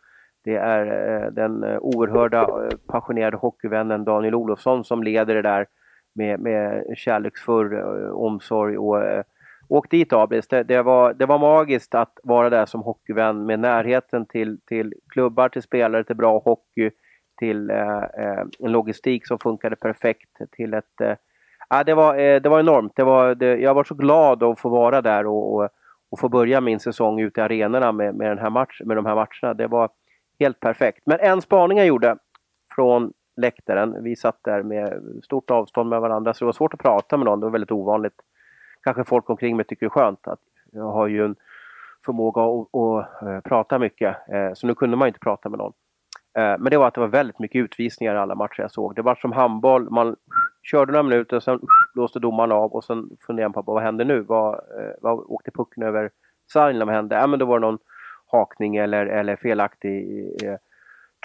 [0.43, 0.85] det är
[1.31, 5.67] den oerhörda passionerade hockeyvännen Daniel Olofsson som leder det där
[6.15, 7.73] med, med kärleksfull
[8.11, 9.23] omsorg och
[9.69, 13.59] Åk dit Abris, det, det, var, det var magiskt att vara där som hockeyvän med
[13.59, 16.91] närheten till, till klubbar, till spelare, till bra hockey,
[17.39, 21.01] till eh, eh en logistik som funkade perfekt, till ett
[21.69, 22.95] ja, det, var, eh, det var enormt.
[22.95, 25.69] Det var, det, jag var så glad att få vara där och, och,
[26.11, 29.05] och få börja min säsong ute i arenorna med, med, den här match, med de
[29.05, 29.53] här matcherna.
[29.53, 29.89] Det var
[30.39, 31.01] helt perfekt.
[31.05, 32.17] Men en spaning jag gjorde
[32.75, 36.79] från läktaren, vi satt där med stort avstånd med varandra så det var svårt att
[36.79, 38.21] prata med någon, det var väldigt ovanligt
[38.87, 40.39] kanske folk omkring mig tycker det är skönt att
[40.71, 41.35] jag har ju en
[42.05, 44.29] förmåga att, att, att prata mycket.
[44.29, 45.73] Eh, så nu kunde man inte prata med någon.
[46.37, 48.95] Eh, men det var att det var väldigt mycket utvisningar i alla matcher jag såg.
[48.95, 50.15] Det var som handboll, man
[50.63, 51.59] körde några minuter, sen
[51.93, 54.21] låste domaren av och sen funderade man på vad hände nu?
[54.21, 56.09] Vad, eh, vad åkte pucken över
[56.53, 56.87] sargen?
[56.87, 57.15] Vad hände?
[57.15, 57.79] Ja, men då var det någon
[58.31, 60.55] hakning eller, eller felaktig eh,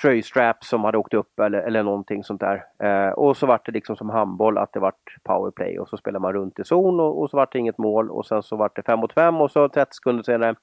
[0.03, 2.65] tröjstrap som hade åkt upp eller, eller någonting sånt där.
[2.79, 6.21] Eh, och så vart det liksom som handboll att det vart powerplay och så spelar
[6.21, 8.77] man runt i zon och, och så vart det inget mål och sen så vart
[8.77, 10.55] det 5 mot 5 och så 30 sekunder senare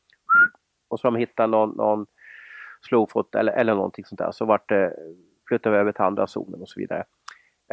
[0.88, 2.06] och så de hittar någon, någon
[2.88, 4.93] slowfoot eller, eller någonting sånt där så vart det
[5.47, 7.03] flyttade vi över till andra zonen och så vidare.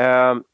[0.00, 0.44] Ehm,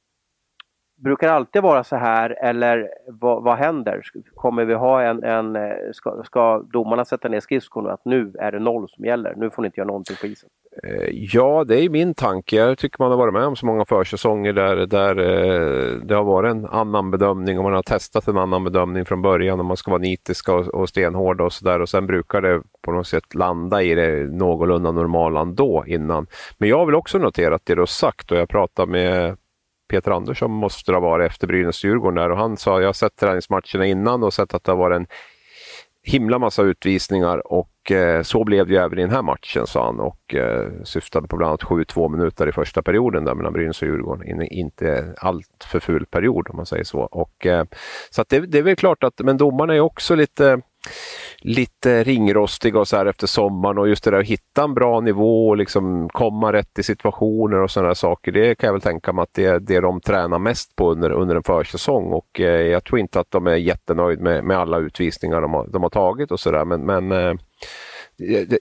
[1.05, 4.03] Brukar det alltid vara så här eller vad, vad händer?
[4.35, 8.53] Kommer vi ha en, en eh, ska, ska domarna sätta ner skridskorna att nu är
[8.53, 10.49] det noll som gäller, nu får ni inte göra någonting på isen?
[10.83, 12.57] Eh, ja, det är min tanke.
[12.57, 16.25] Jag tycker man har varit med om så många försäsonger där, där eh, det har
[16.25, 19.77] varit en annan bedömning och man har testat en annan bedömning från början och man
[19.77, 23.35] ska vara nitiska och, och stenhårda och sådär och sen brukar det på något sätt
[23.35, 26.27] landa i det någorlunda normala ändå innan.
[26.59, 29.37] Men jag vill också notera att det du har sagt och jag pratade med
[29.93, 33.87] Peter Andersson måste ha varit efter Brynäs-Djurgården där och han sa jag har sett träningsmatcherna
[33.87, 35.07] innan och sett att det har varit en
[36.03, 39.85] himla massa utvisningar och eh, så blev det ju även i den här matchen sa
[39.85, 43.83] han och eh, syftade på bland annat 7-2 minuter i första perioden där mellan Brynäs
[43.83, 44.29] och Djurgården.
[44.29, 47.01] In, inte allt för full period om man säger så.
[47.01, 47.65] Och, eh,
[48.11, 50.61] så det, det är väl klart att, men domarna är också lite
[51.39, 55.01] lite ringrostiga och så här efter sommaren och just det där att hitta en bra
[55.01, 58.33] nivå och liksom komma rätt i situationer och sådana saker.
[58.33, 61.11] Det kan jag väl tänka mig att det är det de tränar mest på under,
[61.11, 64.79] under en försäsong och eh, jag tror inte att de är jättenöjd med, med alla
[64.79, 67.35] utvisningar de har, de har tagit och sådär men, men eh,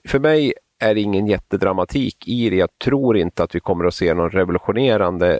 [0.07, 2.55] för mig är det ingen jättedramatik i det.
[2.55, 5.39] Jag tror inte att vi kommer att se någon revolutionerande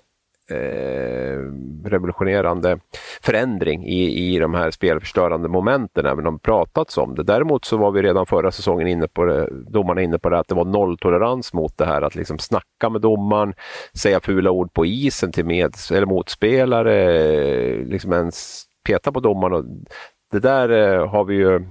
[0.49, 1.37] Eh,
[1.85, 2.79] revolutionerande
[3.21, 7.23] förändring i, i de här spelförstörande momenten, även om det pratats om det.
[7.23, 10.47] Däremot så var vi redan förra säsongen inne på det, domarna inne på det, att
[10.47, 13.53] det var nolltolerans mot det här att liksom snacka med domaren,
[13.93, 19.85] säga fula ord på isen till med, eller motspelare, liksom ens peta på domaren.
[20.31, 21.65] det där eh, har vi ju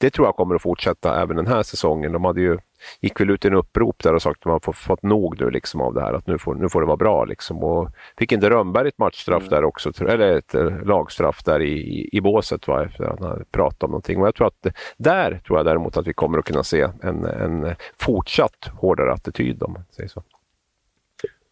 [0.00, 2.12] det tror jag kommer att fortsätta även den här säsongen.
[2.12, 2.58] De hade ju,
[3.00, 5.50] gick väl ut i en upprop där och sagt att man får fått nog nu
[5.50, 7.24] liksom av det här, att nu får, nu får det vara bra.
[7.24, 7.64] Liksom.
[7.64, 9.50] Och fick inte Rönnberg ett matchstraff mm.
[9.50, 13.30] där också, eller ett eh, lagstraff där i, i, i båset va, efter att han
[13.30, 14.20] hade pratat om någonting.
[14.20, 14.66] Och jag tror att
[14.96, 19.62] där tror jag däremot att vi kommer att kunna se en, en fortsatt hårdare attityd
[19.62, 20.22] om man säger så.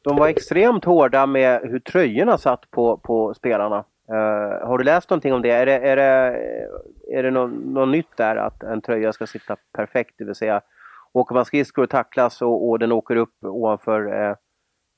[0.02, 3.84] De var extremt hårda med hur tröjorna satt på, på spelarna.
[4.10, 5.50] Uh, har du läst någonting om det?
[5.50, 6.38] Är det, är det,
[7.12, 10.14] är det något, något nytt där att en tröja ska sitta perfekt?
[10.18, 10.60] Det vill säga
[11.12, 14.34] åker man skridskor och tacklas och, och den åker upp ovanför uh,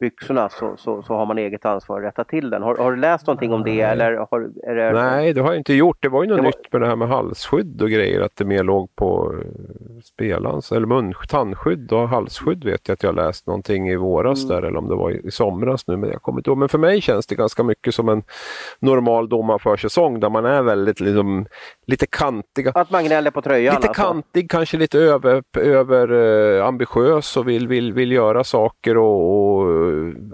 [0.01, 2.63] byxorna så, så, så, har man eget ansvar att rätta till den.
[2.63, 3.81] Har, har du läst någonting om det?
[3.81, 4.93] Eller har, är det...
[4.93, 5.97] Nej, det har jag inte gjort.
[6.01, 8.45] Det var ju något det nytt med det här med halsskydd och grejer, att det
[8.45, 13.47] mer låg på eh, spelarens, eller mun, tandskydd och halsskydd vet jag att jag läst
[13.47, 14.57] någonting i våras mm.
[14.57, 16.59] där, eller om det var i, i somras nu, men jag kommer inte ihåg.
[16.59, 18.23] Men för mig känns det ganska mycket som en
[18.79, 21.47] normal domarförsäsong där man är väldigt liksom,
[21.91, 22.73] lite kantiga.
[22.75, 23.75] Att man gnäller på tröjan?
[23.75, 24.03] Lite alltså.
[24.03, 29.71] kantig, kanske lite över, över uh, ambitiös och vill, vill, vill göra saker och, och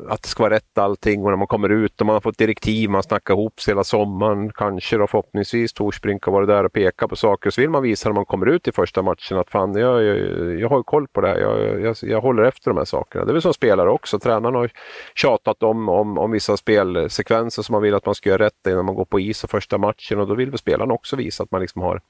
[0.09, 2.39] att det ska vara rätt allting och när man kommer ut och man har fått
[2.39, 6.73] direktiv, man snackar ihop sig hela sommaren, kanske då förhoppningsvis Torsbrink har varit där och
[6.73, 7.51] pekat på saker.
[7.51, 10.61] Så vill man visa när man kommer ut i första matchen att fan, jag, jag,
[10.61, 13.25] jag har koll på det här, jag, jag, jag, håller efter de här sakerna.
[13.25, 14.71] Det är väl som spelare också, tränarna har
[15.15, 18.85] tjatat om, om, om vissa spelsekvenser som man vill att man ska göra rätt innan
[18.85, 21.51] man går på is och första matchen och då vill väl spelarna också visa att
[21.51, 22.01] man liksom har,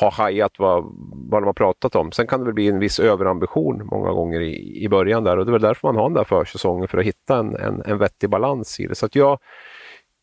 [0.00, 0.84] har hajat vad,
[1.30, 2.12] vad de har pratat om.
[2.12, 5.46] Sen kan det väl bli en viss överambition många gånger i, i början där och
[5.46, 7.98] det är väl därför man har den där försäsongen för att hitta en, en, en
[7.98, 8.94] vettig balans i det.
[8.94, 9.38] Så att jag,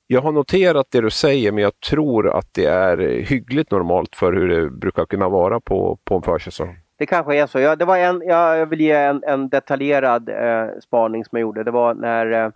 [0.07, 4.33] jag har noterat det du säger men jag tror att det är hyggligt normalt för
[4.33, 6.77] hur det brukar kunna vara på, på en försäsong.
[6.97, 7.59] Det kanske är så.
[7.59, 11.63] Jag, det var en, jag vill ge en, en detaljerad eh, spaning som jag gjorde.
[11.63, 12.51] Det var när eh,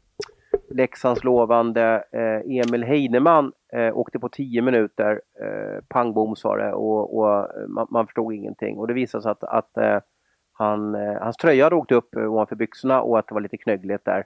[0.69, 5.21] Leksands lovande eh, Emil Heineman eh, åkte på 10 minuter.
[5.41, 8.77] Eh, pang bom sa det och, och eh, man, man, förstod ingenting.
[8.77, 9.99] Och det visade sig att, att eh,
[10.51, 13.57] han, eh, hans tröja hade åkt upp eh, ovanför byxorna och att det var lite
[13.57, 14.25] knöggligt där.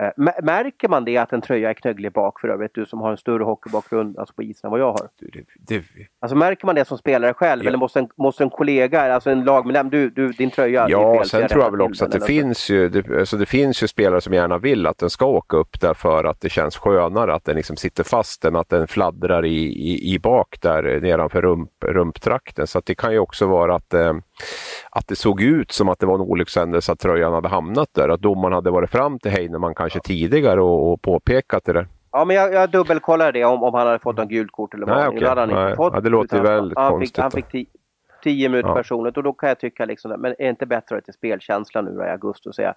[0.00, 2.74] Eh, märker man det att en tröja är knögglig bak för övrigt?
[2.74, 5.08] Du som har en större hockeybakgrund alltså på isen än vad jag har.
[5.18, 5.44] Du, det,
[5.78, 5.84] det...
[6.20, 7.68] Alltså märker man det som spelare själv ja.
[7.68, 11.28] eller måste en, måste en kollega, alltså en lagmedlem, du, du din tröja Ja, fel,
[11.28, 14.20] sen tror jag väl också att det finns, ju, det, alltså det finns ju spelare
[14.20, 17.56] som gärna vill att den ska åka upp därför att det känns skönare att den
[17.56, 22.66] liksom sitter fast än att den fladdrar i, i, i bak där nedanför rump, rumptrakten.
[22.66, 24.12] Så det kan ju också vara att eh,
[24.90, 28.08] att det såg ut som att det var en olyckshändelse att tröjan hade hamnat där.
[28.08, 31.86] Att domaren hade varit fram till Heinemann kanske tidigare och, och påpekat det.
[32.12, 34.86] Ja, men jag, jag dubbelkollade det om, om han hade fått något gult kort eller
[34.86, 34.96] vad.
[34.96, 35.28] Nej, okay.
[35.28, 35.94] hade han inte fått.
[35.94, 37.16] Ja, det låter utan, väldigt han konstigt.
[37.16, 37.66] Fick, han fick tio,
[38.22, 38.74] tio minuter ja.
[38.74, 41.12] personligt och då kan jag tycka liksom, men är det inte bättre att det är
[41.12, 42.74] spelkänsla nu då, i augusti och säga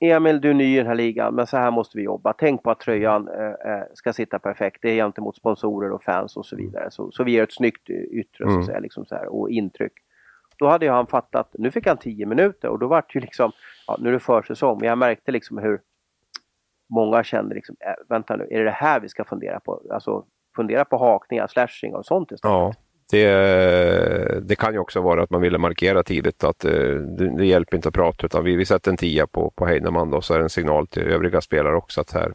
[0.00, 2.32] Emil, du är ny i den här ligan, men så här måste vi jobba.
[2.32, 4.78] Tänk på att tröjan äh, äh, ska sitta perfekt.
[4.82, 6.90] Det är gentemot sponsorer och fans och så vidare.
[6.90, 8.54] Så, så vi gör ett snyggt yttre mm.
[8.54, 9.92] så att säga, liksom så här, och intryck.
[10.58, 13.20] Då hade ju han fattat, nu fick han 10 minuter och då var det ju
[13.20, 13.52] liksom,
[13.88, 15.80] ja, nu är det försäsong, men jag märkte liksom hur
[16.94, 19.82] många kände liksom, äh, vänta nu, är det det här vi ska fundera på?
[19.90, 20.24] Alltså
[20.56, 22.52] fundera på hakningar, slashing och sånt istället.
[22.52, 22.74] Ja.
[23.10, 27.46] Det, det, kan ju också vara att man ville markera tidigt att eh, det, det,
[27.46, 30.34] hjälper inte att prata utan vi, vi sätter en tia på, på Heinemann och så
[30.34, 32.32] är det en signal till övriga spelare också att här,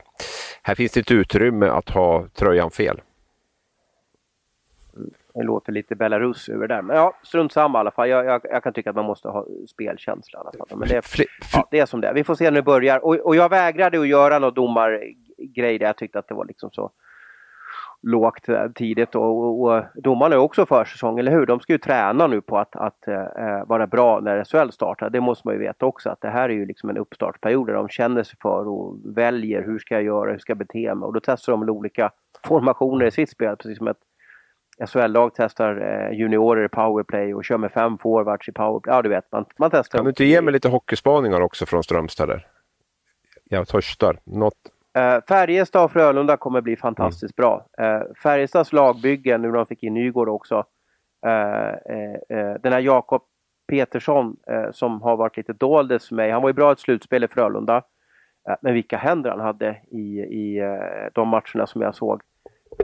[0.63, 3.01] här finns det ett utrymme att ha tröjan fel.
[5.33, 6.81] Det låter lite Belarus över där.
[6.81, 8.09] Men ja, strunt samma i alla fall.
[8.09, 10.77] Jag, jag, jag, kan tycka att man måste ha spelkänsla i alla fall.
[10.79, 11.01] Men det,
[11.53, 12.13] ja, det är som det är.
[12.13, 13.05] Vi får se när det börjar.
[13.05, 16.71] Och, och jag vägrade att göra någon domargrej där jag tyckte att det var liksom
[16.71, 16.91] så
[18.03, 21.45] lågt tidigt och, och, och domarna är också försäsong, eller hur?
[21.45, 25.09] De ska ju träna nu på att, att äh, vara bra när SHL startar.
[25.09, 27.73] Det måste man ju veta också att det här är ju liksom en uppstartsperiod där
[27.73, 31.05] de känner sig för och väljer hur ska jag göra, hur ska jag bete mig
[31.05, 32.11] och då testar de olika
[32.47, 33.97] formationer i sitt spel precis som ett
[34.79, 38.95] SHL-lag testar eh, juniorer i powerplay och kör med fem forwards i powerplay.
[38.95, 39.97] Ja, du vet, man, man testar.
[39.97, 42.47] Kan du inte ge mig lite hockeyspaningar också från Strömstad där?
[43.43, 44.19] Jag törstar.
[44.23, 44.53] Något...
[44.97, 47.49] Uh, Färjestad och Frölunda kommer bli fantastiskt mm.
[47.49, 47.65] bra.
[47.81, 50.55] Uh, Färjestads lagbygge, nu när de fick in Nygård också.
[51.25, 51.73] Uh,
[52.61, 53.21] den här Jakob
[53.67, 54.35] Petersson
[54.71, 56.31] som har varit lite doldis för mig.
[56.31, 57.81] Han var ju bra i ett slutspel i Frölunda.
[58.61, 60.61] men vilka händer han hade i, i
[61.13, 62.21] de matcherna som jag såg.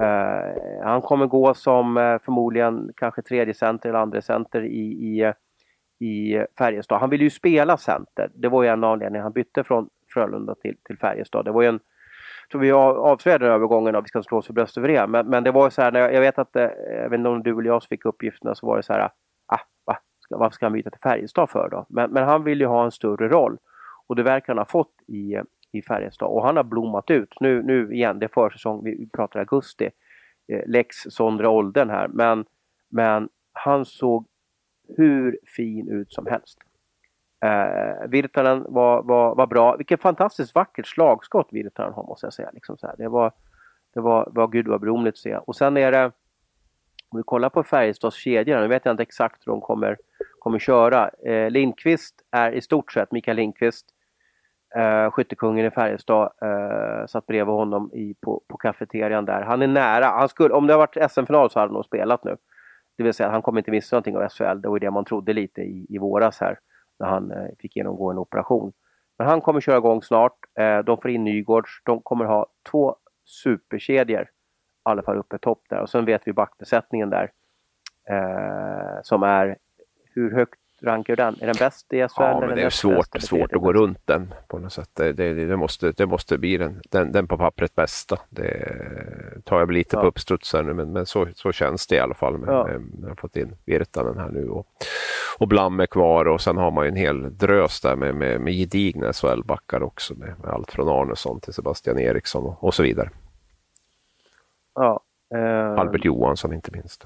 [0.01, 5.33] Eh, han kommer gå som eh, förmodligen kanske tredje center eller andra center i, i,
[6.05, 6.99] i Färjestad.
[6.99, 8.31] Han vill ju spela center.
[8.35, 9.21] Det var ju en anledning.
[9.21, 11.45] Han bytte från Frölunda till, till Färjestad.
[11.45, 11.79] Det var ju en,
[12.51, 15.07] tror vi avslöjade den övergången och vi ska slå oss för bröstet över det.
[15.07, 17.29] Men, men det var ju så här, jag, jag vet att, eh, jag vet inte
[17.29, 19.09] om du eller jag fick uppgifterna, så var det så här,
[19.47, 19.97] ah, va?
[20.29, 21.85] Varför ska han byta till Färjestad för då?
[21.89, 23.57] Men, men han vill ju ha en större roll.
[24.07, 25.35] Och det verkar han ha fått i,
[25.72, 26.28] i Färjestad.
[26.28, 27.39] Och han har blommat ut.
[27.39, 29.89] Nu, nu igen, det är försäsong, vi pratar augusti.
[30.47, 32.07] Eh, Lex Sondra åldern här.
[32.07, 32.45] Men,
[32.89, 34.26] men han såg
[34.97, 36.59] hur fin ut som helst.
[37.45, 39.76] Eh, Virtanen var, var, var bra.
[39.76, 42.49] Vilket fantastiskt vackert slagskott Virtanen har måste jag säga.
[42.53, 42.95] Liksom så här.
[42.97, 43.32] Det var,
[43.93, 45.38] det var, var gud vad beroende att se.
[45.38, 46.05] Och sen är det,
[47.09, 49.97] om vi kollar på Färjestads kedja, nu vet jag inte exakt hur de kommer,
[50.39, 51.09] kommer köra.
[51.09, 53.86] Eh, Lindqvist är i stort sett, Mikael Lindqvist,
[54.78, 59.41] Uh, skyttekungen i Färjestad, uh, satt bredvid honom i, på, på kafeterian där.
[59.41, 62.24] Han är nära, han skulle, om det har varit SM-final så hade han nog spelat
[62.24, 62.38] nu.
[62.97, 65.34] Det vill säga han kommer inte missa någonting av SHL, det var det man trodde
[65.34, 66.59] lite i, i våras här
[66.99, 68.74] när han uh, fick genomgå en operation.
[69.17, 70.38] Men han kommer köra igång snart.
[70.59, 71.82] Uh, de får in Nygårds.
[71.86, 72.95] De kommer ha två
[73.26, 74.22] superkedjor.
[74.22, 74.26] I
[74.84, 75.80] alla fall uppe topp där.
[75.80, 77.32] Och sen vet vi backbesättningen där.
[79.03, 79.57] Som är
[80.13, 81.36] hur högt rankar den?
[81.41, 82.21] Är den bäst i SHL?
[82.21, 84.89] Ja, men det är svårt, svårt att gå runt den på något sätt.
[84.93, 88.17] Det, det, det, måste, det måste bli den, den, den på pappret bästa.
[88.30, 90.01] Det tar jag lite ja.
[90.01, 92.38] på uppstudsar nu, men, men så, så känns det i alla fall.
[92.38, 92.67] Med, ja.
[92.67, 94.67] med, med, fått in Virtanen här nu och,
[95.38, 98.41] och Blam är kvar och sen har man ju en hel drös där med, med,
[98.41, 102.84] med gedigna SHL-backar också med, med, allt från Arnesson till Sebastian Eriksson och, och så
[102.84, 103.09] vidare.
[104.75, 104.99] Ja,
[105.77, 107.05] Albert Johansson inte minst.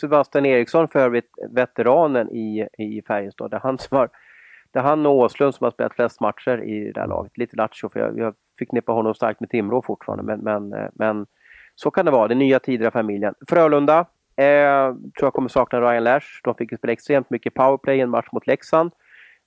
[0.00, 3.50] Sebastian Eriksson för övrigt veteranen i, i Färjestad.
[3.50, 4.10] Det är han som har
[4.72, 7.38] det är han och Åslund som har spelat flest matcher i det här laget.
[7.38, 10.24] Lite lattjo för jag, jag förknippar honom starkt med Timrå fortfarande.
[10.24, 11.26] Men, men, eh, men
[11.74, 12.28] så kan det vara.
[12.28, 13.34] Det är nya tider i familjen.
[13.48, 13.98] Frölunda
[14.36, 16.26] eh, tror jag kommer sakna Ryan Lash.
[16.44, 18.92] De fick spela extremt mycket powerplay i en match mot Leksand.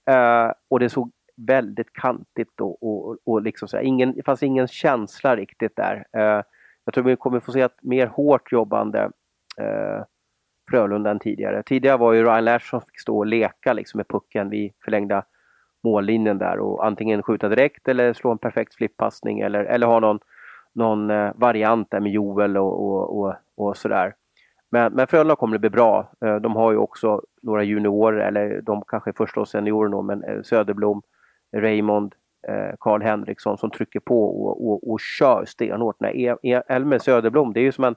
[0.09, 1.11] Eh, och det såg
[1.47, 6.05] väldigt kantigt och, och, och liksom så här, ingen, det fanns ingen känsla riktigt där.
[6.17, 6.41] Eh,
[6.85, 8.99] jag tror vi kommer få se ett mer hårt jobbande
[9.57, 10.03] eh,
[10.71, 11.63] Frölunda än tidigare.
[11.63, 15.23] Tidigare var ju Ryan Lash som fick stå och leka liksom med pucken vid förlängda
[15.83, 20.19] mållinjen där och antingen skjuta direkt eller slå en perfekt flippassning eller, eller ha någon,
[20.73, 24.13] någon eh, variant där med Joel och, och, och, och sådär.
[24.71, 26.11] Men, men Frölunda kommer det bli bra.
[26.25, 30.01] Eh, de har ju också några juniorer, eller de kanske är första och seniorer då,
[30.01, 31.01] men eh, Söderblom,
[31.55, 32.15] Raymond,
[32.47, 35.99] Eh, Karl Henriksson som trycker på och, och, och kör stenhårt.
[35.99, 37.95] Nej, e- Elmer Söderblom, det är ju som en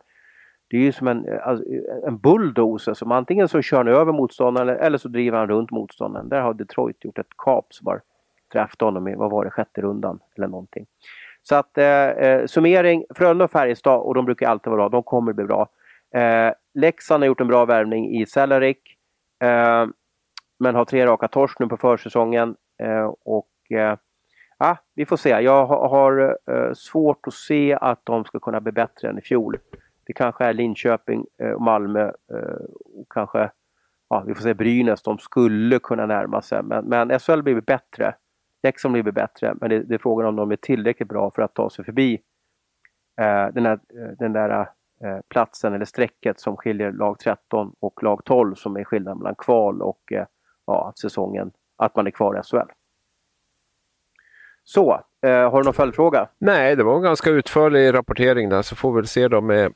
[0.68, 3.88] det är ju som en, eh, alltså, eh, en bulldozer som antingen så kör han
[3.88, 6.28] över motståndaren eller så driver han runt motståndaren.
[6.28, 8.00] Där har Detroit gjort ett kap som har
[8.52, 10.86] träffat honom i, vad var det, sjätte rundan eller någonting.
[11.42, 15.32] Så att eh, summering, Frölunda och Färjestad och de brukar alltid vara bra, de kommer
[15.32, 15.68] bli bra.
[16.14, 18.96] Eh, Leksand har gjort en bra värvning i Cellarik.
[19.42, 19.86] Eh,
[20.58, 22.56] men har tre raka torsk nu på försäsongen.
[22.82, 23.48] Eh, och
[24.64, 25.28] ah, vi får se.
[25.28, 29.58] Jag har eh, svårt att se att de ska kunna bli bättre än i fjol.
[30.06, 33.50] Det kanske är Linköping eh, och Malmö eh, och kanske
[34.08, 35.02] ja, vi får se Brynäs.
[35.02, 36.62] De skulle kunna närma sig.
[36.62, 38.14] Men, men SHL blir bättre.
[38.62, 39.54] Leksand blir bättre.
[39.60, 42.14] Men det, det, är frågan om de är tillräckligt bra för att ta sig förbi
[43.20, 44.68] eh, den, här, eh, den där
[45.04, 49.34] eh, platsen eller strecket som skiljer lag 13 och lag 12 som är skillnaden mellan
[49.34, 50.26] kval och eh,
[50.66, 52.72] ja, säsongen, att man är kvar i SHL.
[54.64, 56.28] Så, eh, har du någon följdfråga?
[56.38, 59.72] Nej, det var en ganska utförlig rapportering där så får vi väl se då med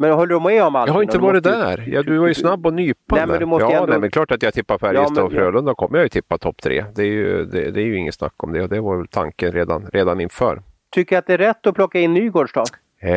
[0.00, 0.86] men håller du med om allt?
[0.86, 1.84] Jag har inte varit där.
[1.86, 3.26] Ja, du var ju snabb och nypande.
[3.26, 3.86] Nej, men du måste ja, ändå...
[3.86, 5.24] nej, men klart att jag tippar Färjestad ja, men...
[5.24, 6.84] och Frölunda kommer jag ju tippa topp tre.
[6.94, 9.08] Det är ju, det, det är ju inget snack om det och det var väl
[9.08, 10.62] tanken redan, redan inför.
[10.90, 12.64] Tycker du att det är rätt att plocka in Nygårds då?
[13.00, 13.12] Eh,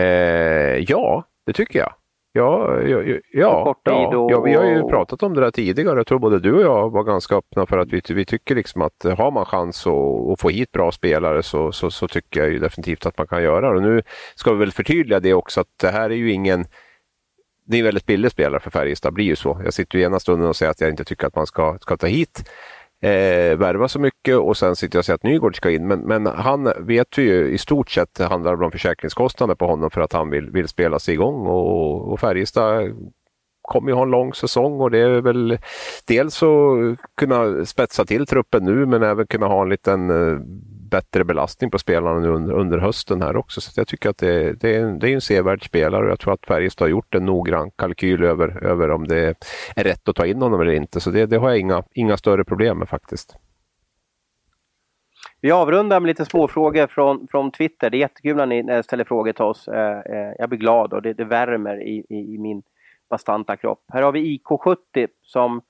[0.78, 1.94] ja, det tycker jag.
[2.36, 6.00] Ja, ja, ja, ja, ja, vi har ju pratat om det där tidigare.
[6.00, 8.82] Jag tror både du och jag var ganska öppna för att vi, vi tycker liksom
[8.82, 12.50] att har man chans att, att få hit bra spelare så, så, så, tycker jag
[12.50, 13.78] ju definitivt att man kan göra det.
[13.78, 14.02] Och nu
[14.36, 16.66] ska vi väl förtydliga det också att det här är ju ingen
[17.66, 19.62] det är en väldigt billig spelare för Färjestad, blir ju så.
[19.64, 21.98] Jag sitter ju ena stunden och säger att jag inte tycker att man ska, ska
[21.98, 22.50] ta hit
[23.04, 25.88] eh, värva så mycket och sen sitter jag och säger att Nygård ska in.
[25.88, 29.92] Men, men han vet vi ju i stort sett handlar det om försäkringskostnader på honom
[29.92, 32.96] för att han vill, vill spela sig igång och, och Färjestad
[33.62, 35.58] kommer ju ha en lång säsong och det är väl
[36.08, 40.40] dels att kunna spetsa till truppen nu men även kunna ha en liten eh,
[40.94, 43.62] bättre belastning på spelarna nu under, under hösten här också.
[43.62, 46.34] Så jag tycker att det, det, är, det är en sevärd spelare och jag tror
[46.34, 49.36] att Färjestad har gjort en noggrann kalkyl över, över om det
[49.76, 51.00] är rätt att ta in honom eller inte.
[51.00, 53.36] Så det, det har jag inga, inga större problem med faktiskt.
[55.42, 57.90] Vi avrundar med lite småfrågor från, från Twitter.
[57.90, 59.68] Det är jättekul när ni ställer frågor till oss.
[59.68, 62.64] Eh, eh, jag blir glad och det, det värmer i, i, i min
[63.10, 63.84] bastanta kropp.
[63.94, 65.62] Här har vi IK70 som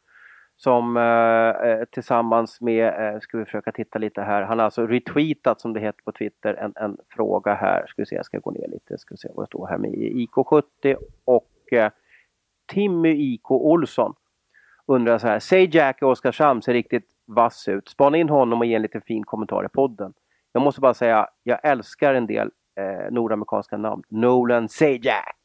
[0.64, 4.88] som eh, eh, tillsammans med, eh, ska vi försöka titta lite här, han har alltså
[4.88, 8.40] retweetat som det heter på Twitter en, en fråga här, ska vi se, jag ska
[8.40, 10.96] gå ner lite, ska vi se vad det står här med IK70
[11.26, 11.92] och eh,
[12.66, 14.14] Timmy IK Olsson
[14.88, 18.66] undrar så här, säg Jack i Oskarshamn ser riktigt vass ut, spana in honom och
[18.66, 20.14] ge en liten fin kommentar i podden.
[20.52, 24.04] Jag måste bara säga, jag älskar en del eh, nordamerikanska namn.
[24.10, 25.43] Nolan Sajak.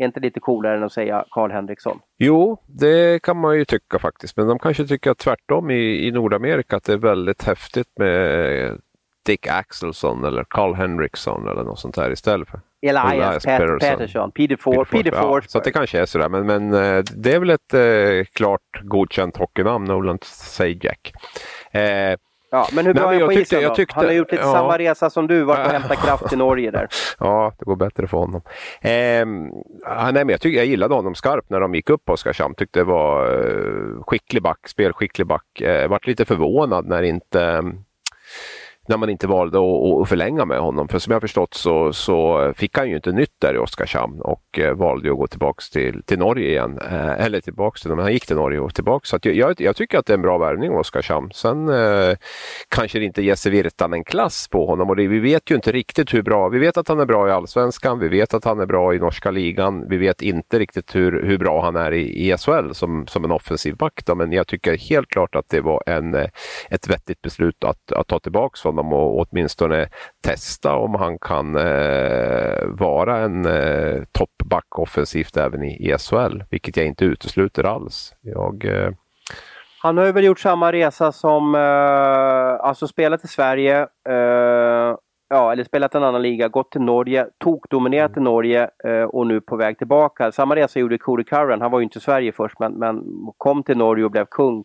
[0.00, 2.00] Är inte lite coolare än att säga Karl Henriksson?
[2.18, 4.36] Jo, det kan man ju tycka faktiskt.
[4.36, 8.78] Men de kanske tycker tvärtom i, i Nordamerika att det är väldigt häftigt med
[9.26, 14.56] Dick Axelsson eller Carl Henriksson eller något sånt där istället för Elias, Pat Pettersson, Peter
[14.56, 14.90] Ford.
[14.90, 15.42] Peter Ford.
[15.44, 18.80] Ja, så det kanske är sådär, men, men eh, det är väl ett eh, klart
[18.82, 21.12] godkänt hockeynamn, Nolan Sajak.
[21.72, 22.16] Eh,
[22.50, 23.74] Ja, men hur bra är han på tyckte, isen då?
[23.74, 24.52] Tyckte, han har gjort lite ja.
[24.52, 26.88] samma resa som du, varit och hämtat kraft i Norge där.
[27.18, 28.42] Ja, det går bättre för honom.
[28.80, 32.54] Eh, nej, men jag, tycker, jag gillade honom skarpt när de gick upp på Oskarshamn.
[32.54, 35.60] Tyckte det var eh, skicklig back, spelskicklig back.
[35.60, 37.62] Eh, vart lite förvånad när inte
[38.90, 40.88] när man inte valde att, förlänga med honom.
[40.88, 44.58] För som jag förstått så, så fick han ju inte nytt där i Oskarshamn och
[44.58, 46.78] eh, valde att gå tillbaks till, till Norge igen.
[46.90, 49.08] Eh, eller tillbaks till, men han gick till Norge och tillbaks.
[49.08, 51.30] Så jag, jag, jag, tycker att det är en bra värvning Oskarshamn.
[51.34, 52.16] Sen eh,
[52.68, 56.22] kanske det inte Jesse Virtanen-klass på honom och det, vi vet ju inte riktigt hur
[56.22, 56.48] bra.
[56.48, 58.98] Vi vet att han är bra i Allsvenskan, vi vet att han är bra i
[58.98, 59.88] norska ligan.
[59.88, 63.30] Vi vet inte riktigt hur, hur bra han är i, i SHL som, som en
[63.30, 64.02] offensiv back.
[64.04, 64.14] Då.
[64.14, 66.28] Men jag tycker helt klart att det var en, eh,
[66.70, 69.88] ett vettigt beslut att, att ta tillbaks honom honom och åtminstone
[70.24, 76.76] testa om han kan eh, vara en eh, toppback offensivt även i, i SHL, vilket
[76.76, 78.14] jag inte utesluter alls.
[78.20, 78.90] Jag, eh...
[79.82, 84.96] Han har väl gjort samma resa som, eh, alltså spelat i Sverige, eh,
[85.28, 88.22] ja, eller spelat en annan liga, gått till Norge, tokdominerat mm.
[88.22, 90.32] i Norge eh, och nu på väg tillbaka.
[90.32, 93.02] Samma resa gjorde Cody Curran, han var ju inte i Sverige först men, men
[93.38, 94.64] kom till Norge och blev kung.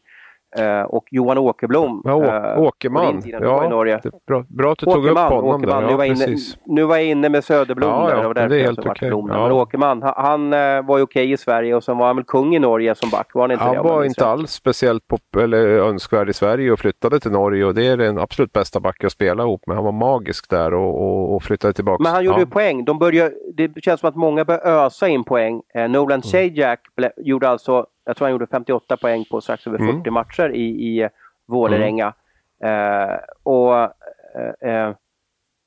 [0.58, 2.02] Eh, och Johan Åkerblom.
[2.06, 3.22] Ja, eh, Åkerman.
[3.26, 4.02] ja, Norge.
[4.28, 5.46] Bra, bra att du Åkerman, tog upp honom.
[5.46, 5.62] Åkerman.
[5.62, 5.82] Där.
[5.82, 8.34] Ja, nu, var inne, nu var jag inne med Söderblom ja, där.
[8.34, 8.92] Det, det är helt okej.
[8.92, 9.10] Okay.
[9.10, 9.44] Ja.
[9.44, 12.16] Men Åkerman, han, han eh, var ju okej okay i Sverige och sen var han
[12.16, 13.28] väl kung i Norge som back.
[13.34, 13.82] Var han inte han det?
[13.82, 17.88] var inte alls speciellt pop eller önskvärd i Sverige och flyttade till Norge och det
[17.88, 19.76] är den absolut bästa back att spela ihop med.
[19.76, 22.04] Han var magisk där och, och, och flyttade tillbaka.
[22.04, 22.86] Men han gjorde ju poäng.
[22.86, 25.62] De började, det känns som att många börjar ösa in poäng.
[25.76, 26.78] Eh, Nolan mm.
[27.18, 30.14] gjorde alltså jag tror han gjorde 58 poäng på strax över 40 mm.
[30.14, 31.10] matcher i, i
[31.46, 32.14] Vålerenga.
[32.62, 33.10] Mm.
[33.10, 34.96] Eh, och eh, eh,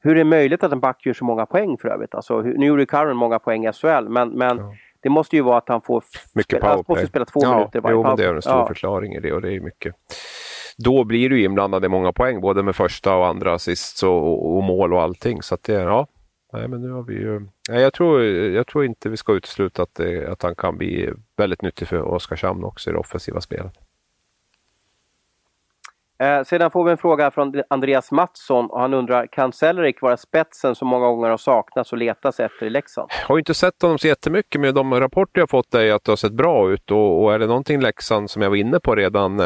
[0.01, 2.15] hur är det möjligt att en back gör så många poäng för övrigt?
[2.15, 4.75] Alltså, nu gjorde Curran många poäng i SHL, men, men ja.
[5.01, 7.81] det måste ju vara att han får mycket spela, han måste spela två ja, minuter
[7.81, 8.67] varje jo, det är en stor ja.
[8.67, 9.95] förklaring i det och det är mycket.
[10.85, 14.63] Då blir du inblandad i många poäng, både med första och andra assist och, och,
[14.63, 15.43] mål och allting.
[15.43, 16.07] Så att det, ja,
[16.53, 17.41] Nej, men nu har vi ju...
[17.69, 21.63] Nej, jag, tror, jag tror inte vi ska utesluta att, att han kan bli väldigt
[21.63, 23.73] nyttig för Oskarshamn också i det offensiva spelet.
[26.23, 30.17] Eh, sedan får vi en fråga från Andreas Mattsson och han undrar, kan Sellerik vara
[30.17, 33.11] spetsen som många gånger har saknats och letats efter i Leksand?
[33.21, 36.13] Jag har inte sett honom så jättemycket men de rapporter jag fått är att det
[36.13, 38.95] har sett bra ut och, och är det någonting Leksand som jag var inne på
[38.95, 39.41] redan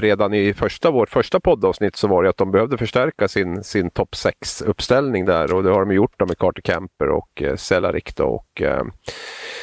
[0.00, 3.90] redan i första, vårt första poddavsnitt så var det att de behövde förstärka sin, sin
[3.90, 8.20] topp 6-uppställning där och det har de gjort då med Carter Camper och eh, Cehlarik.
[8.20, 8.82] Och, eh,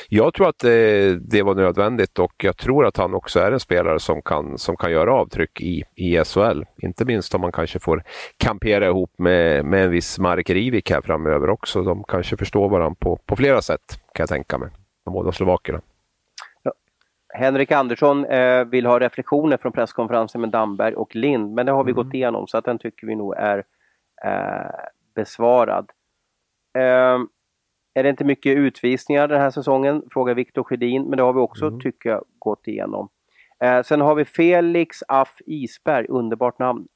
[0.09, 3.59] jag tror att det, det, var nödvändigt och jag tror att han också är en
[3.59, 6.63] spelare som kan, som kan göra avtryck i, i SHL.
[6.81, 8.03] Inte minst om man kanske får
[8.37, 11.81] kampera ihop med, med en viss Mark Rivik här framöver också.
[11.81, 14.69] De kanske förstår varandra på, på flera sätt kan jag tänka mig,
[15.05, 15.81] de båda slovakerna.
[17.37, 21.83] Henrik Andersson eh, vill ha reflektioner från presskonferensen med Damberg och Lind, men det har
[21.83, 22.03] vi mm.
[22.03, 23.63] gått igenom så att den tycker vi nog är
[24.25, 24.71] eh,
[25.15, 25.91] besvarad.
[26.77, 27.19] Eh,
[27.93, 30.03] är det inte mycket utvisningar den här säsongen?
[30.11, 31.79] Frågar Viktor Sjödin, men det har vi också, mm.
[31.79, 33.09] tycker jag, gått igenom.
[33.59, 36.87] Eh, sen har vi Felix Aff Isberg, underbart namn.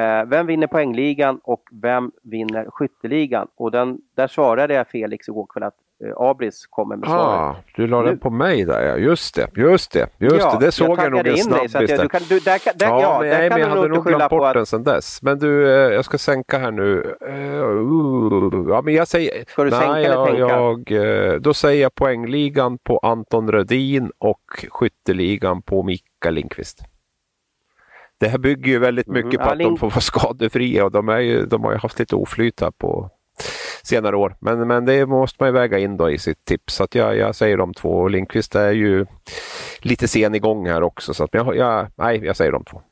[0.00, 3.48] Eh, vem vinner poängligan och vem vinner skytteligan?
[3.56, 5.76] Och den, där svarade jag Felix igår kväll att
[6.16, 7.56] Abris kommer med svaret.
[7.56, 8.08] Ah, du la nu.
[8.08, 10.66] den på mig där ja, just det, just det, just ja, det.
[10.66, 12.02] Det såg jag, jag nog en snabbis där.
[12.02, 14.06] Du kan, du, där, där, ja, ja, men, där nej, kan men jag hade nog
[14.06, 14.54] glömt bort att...
[14.54, 15.22] den sedan dess.
[15.22, 17.16] Men du, eh, jag ska sänka här nu.
[17.28, 19.44] Uh, ja, men jag säger...
[19.48, 20.40] Ska du nej, sänka eller tänka?
[20.40, 20.92] Jag,
[21.32, 26.80] eh, då säger jag poängligan på Anton Rödin och skytteligan på Mikael Lindqvist.
[28.18, 30.90] Det här bygger ju väldigt mm, mycket mm, på att de får vara skadefria och
[30.90, 33.10] de, ju, de har ju haft lite oflyt här på
[33.82, 34.36] senare år.
[34.40, 36.74] Men, men det måste man ju väga in då i sitt tips.
[36.74, 38.08] Så att jag, jag säger de två.
[38.08, 39.06] Lindqvist är ju
[39.78, 41.14] lite sen igång här också.
[41.14, 42.82] Så att jag, jag, nej, jag säger de två.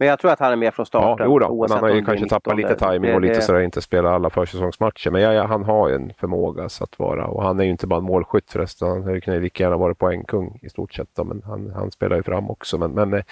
[0.00, 1.30] Men jag tror att han är med från starten.
[1.30, 1.60] Ja, jo.
[1.60, 3.42] Men han har ju kanske tappat lite timing och lite det...
[3.42, 5.10] sådär, inte spelat alla försäsongsmatcher.
[5.10, 7.86] Men ja, ja, han har ju en förmåga att vara, och han är ju inte
[7.86, 11.08] bara en målskytt förresten, han hade ju lika gärna varit poängkung i stort sett.
[11.16, 12.78] Då, men han, han spelar ju fram också.
[12.78, 13.22] Men, men eh,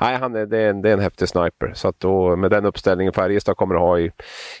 [0.00, 1.72] nej, han är, det, är en, det är en häftig sniper.
[1.74, 4.10] Så att då, med den uppställningen Färjestad kommer att ha i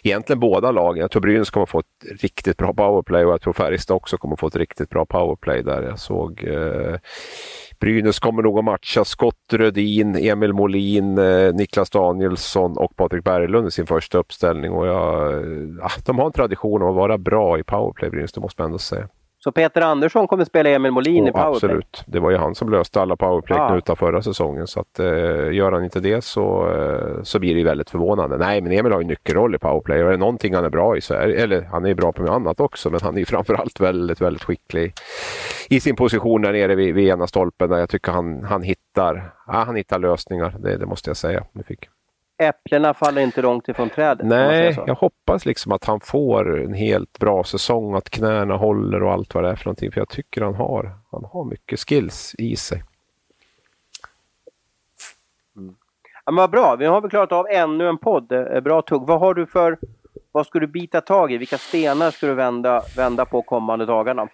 [0.02, 1.00] egentligen båda lagen.
[1.00, 4.16] Jag tror Brynäs kommer att få ett riktigt bra powerplay och jag tror Färjestad också
[4.16, 5.82] kommer att få ett riktigt bra powerplay där.
[5.82, 6.96] Jag såg eh,
[7.82, 13.68] Brynäs kommer nog att matcha Scott Rödin, Emil Molin, eh, Niklas Danielsson och Patrik Berglund
[13.68, 14.72] i sin första uppställning.
[14.72, 15.32] Och jag,
[15.80, 18.66] ja, de har en tradition av att vara bra i powerplay, Brynäs, det måste man
[18.66, 19.08] ändå säga.
[19.44, 21.54] Så Peter Andersson kommer spela Emil Molin oh, i powerplay?
[21.54, 22.02] Absolut.
[22.06, 23.96] Det var ju han som löste alla powerplay-knutar ah.
[23.96, 24.66] förra säsongen.
[24.66, 28.38] Så att, eh, gör han inte det så, eh, så blir det väldigt förvånande.
[28.38, 30.96] Nej, men Emil har ju nyckelroll i powerplay och är det någonting han är bra
[30.96, 33.80] i så är eller han är bra på mycket annat också, men han är framförallt
[33.80, 34.92] väldigt, väldigt skicklig
[35.70, 39.32] i sin position där nere vid, vid ena stolpen där jag tycker han, han hittar,
[39.46, 40.56] ja, han hittar lösningar.
[40.58, 41.44] Det, det måste jag säga.
[41.52, 41.88] Nu fick
[42.38, 44.26] äpplena faller inte långt ifrån trädet.
[44.26, 49.12] Nej, jag hoppas liksom att han får en helt bra säsong, att knäna håller och
[49.12, 49.92] allt vad det är för någonting.
[49.92, 52.84] För jag tycker han har, han har mycket skills i sig.
[55.56, 55.74] Mm.
[56.24, 58.32] Ja, men vad bra, vi har väl klarat av ännu en podd.
[58.32, 59.06] Eh, bra tugg.
[59.06, 59.78] Vad har du för,
[60.32, 61.36] vad ska du bita tag i?
[61.36, 64.28] Vilka stenar ska du vända, vända på kommande dagarna?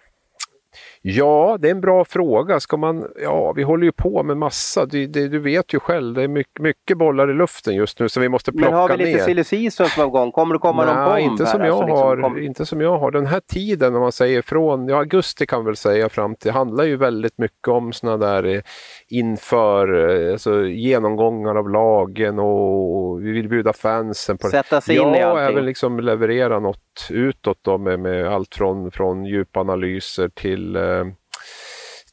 [1.03, 2.61] Ja, det är en bra fråga.
[2.61, 4.87] Ska man, ja, vi håller ju på med massa.
[4.87, 8.09] Det, det, du vet ju själv, det är mycket, mycket, bollar i luften just nu
[8.09, 8.71] så vi måste plocka ner.
[8.71, 10.33] Men har vi lite silly season som igång?
[10.33, 11.66] Kommer det komma Nej, någon bomb inte som, här?
[11.66, 12.43] Jag alltså, har, liksom, kom...
[12.43, 13.11] inte som jag har.
[13.11, 16.85] Den här tiden, om man säger från ja, augusti kan väl säga fram till, handlar
[16.85, 18.61] ju väldigt mycket om sådana där eh,
[19.09, 25.03] inför eh, alltså, genomgångar av lagen och vi vill bjuda fansen på Sätta sig in
[25.03, 25.47] ja, i allting.
[25.47, 31.05] även liksom leverera något utåt då med, med allt från, från djupanalyser till eh,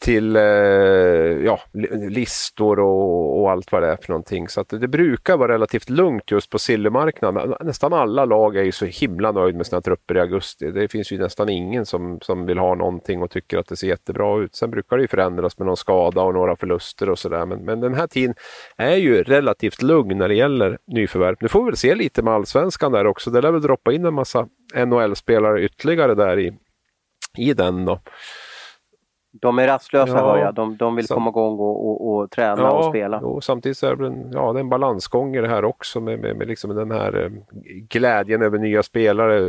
[0.06, 0.44] till eh,
[1.46, 1.60] ja,
[2.10, 4.50] listor och, och, allt vad det är för någonting.
[4.50, 7.54] Så att det brukar vara relativt lugnt just på silvermarknaden.
[7.62, 10.72] Nästan alla lag är ju så himla nöjda med sina trupper i augusti.
[10.72, 13.88] Det finns ju nästan ingen som, som vill ha någonting och tycker att det ser
[13.88, 14.56] jättebra ut.
[14.56, 17.46] Sen brukar det ju förändras med någon skada och några förluster och sådär.
[17.46, 18.36] Men, men den här tiden
[18.78, 21.36] är ju relativt lugn när det gäller nyförvärv.
[21.40, 23.32] Nu får vi väl se lite med allsvenskan där också.
[23.32, 26.58] Det lär väl droppa in en massa NHL-spelare ytterligare där i,
[27.38, 28.00] i den då.
[29.42, 30.56] De är rastlösa ja, hör jag.
[30.56, 33.20] De, de vill komma igång och, och, och träna ja, och spela.
[33.20, 36.20] Och samtidigt så är det en, ja, det en balansgång i det här också med,
[36.20, 37.30] med, med liksom den här eh,
[37.90, 39.40] glädjen över nya spelare.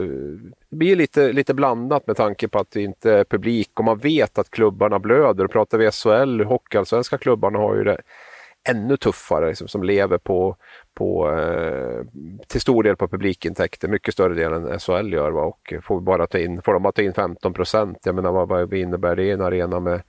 [0.71, 3.99] Det blir lite, lite blandat med tanke på att det inte är publik och man
[3.99, 5.47] vet att klubbarna blöder.
[5.47, 8.01] Pratar vi SHL, hockeyallsvenska klubbarna har ju det
[8.69, 10.57] ännu tuffare, liksom, som lever på,
[10.95, 12.05] på, eh,
[12.47, 15.31] till stor del på publikintäkter, mycket större del än SHL gör.
[15.31, 15.43] Va?
[15.43, 18.49] Och får, bara ta in, får de bara ta in 15 procent, jag menar vad,
[18.49, 20.03] vad innebär det i en arena med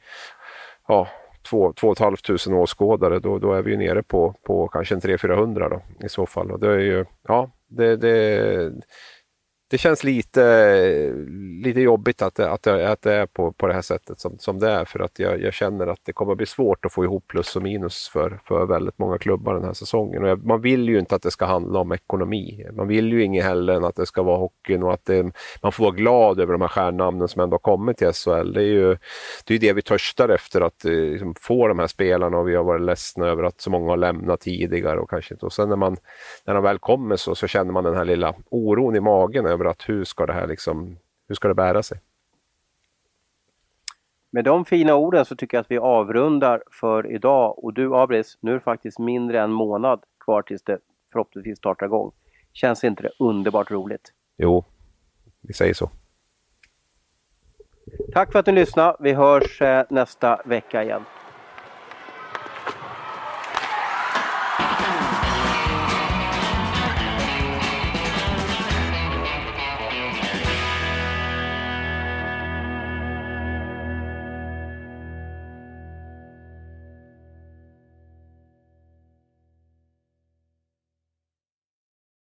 [0.88, 1.08] ja,
[1.50, 6.52] 2 500 åskådare, då, då är vi nere på, på kanske 300-400 i så fall.
[6.52, 8.74] Och det är ju, ja, det, det,
[9.70, 11.14] det känns lite,
[11.64, 14.38] lite jobbigt att det, att det, att det är på, på det här sättet som,
[14.40, 17.04] som det är för att jag, jag känner att det kommer bli svårt att få
[17.04, 20.24] ihop plus och minus för, för väldigt många klubbar den här säsongen.
[20.24, 22.66] Och jag, man vill ju inte att det ska handla om ekonomi.
[22.74, 25.72] Man vill ju inget heller än att det ska vara hockeyn och att det, man
[25.72, 28.54] får vara glad över de här stjärnnamnen som ändå har kommit till SHL.
[28.54, 28.98] Det är ju
[29.46, 32.56] det, är det vi törstar efter att eh, liksom, få de här spelarna och vi
[32.56, 35.46] har varit ledsna över att så många har lämnat tidigare och kanske inte.
[35.46, 35.98] Och sen när, man,
[36.46, 39.72] när de väl kommer så, så känner man den här lilla oron i magen över
[39.72, 40.98] att hur ska det här liksom,
[41.28, 42.00] hur ska det bära sig?
[44.30, 48.38] Med de fina orden så tycker jag att vi avrundar för idag och du Abris,
[48.42, 50.80] nu är det faktiskt mindre än en månad kvar tills det
[51.12, 52.12] förhoppningsvis startar igång.
[52.54, 54.14] Känns inte det underbart roligt?
[54.38, 54.66] Jo,
[55.42, 55.90] vi säger så.
[58.14, 58.98] Tack för att ni lyssnade.
[59.00, 61.02] Vi hörs eh, nästa vecka igen.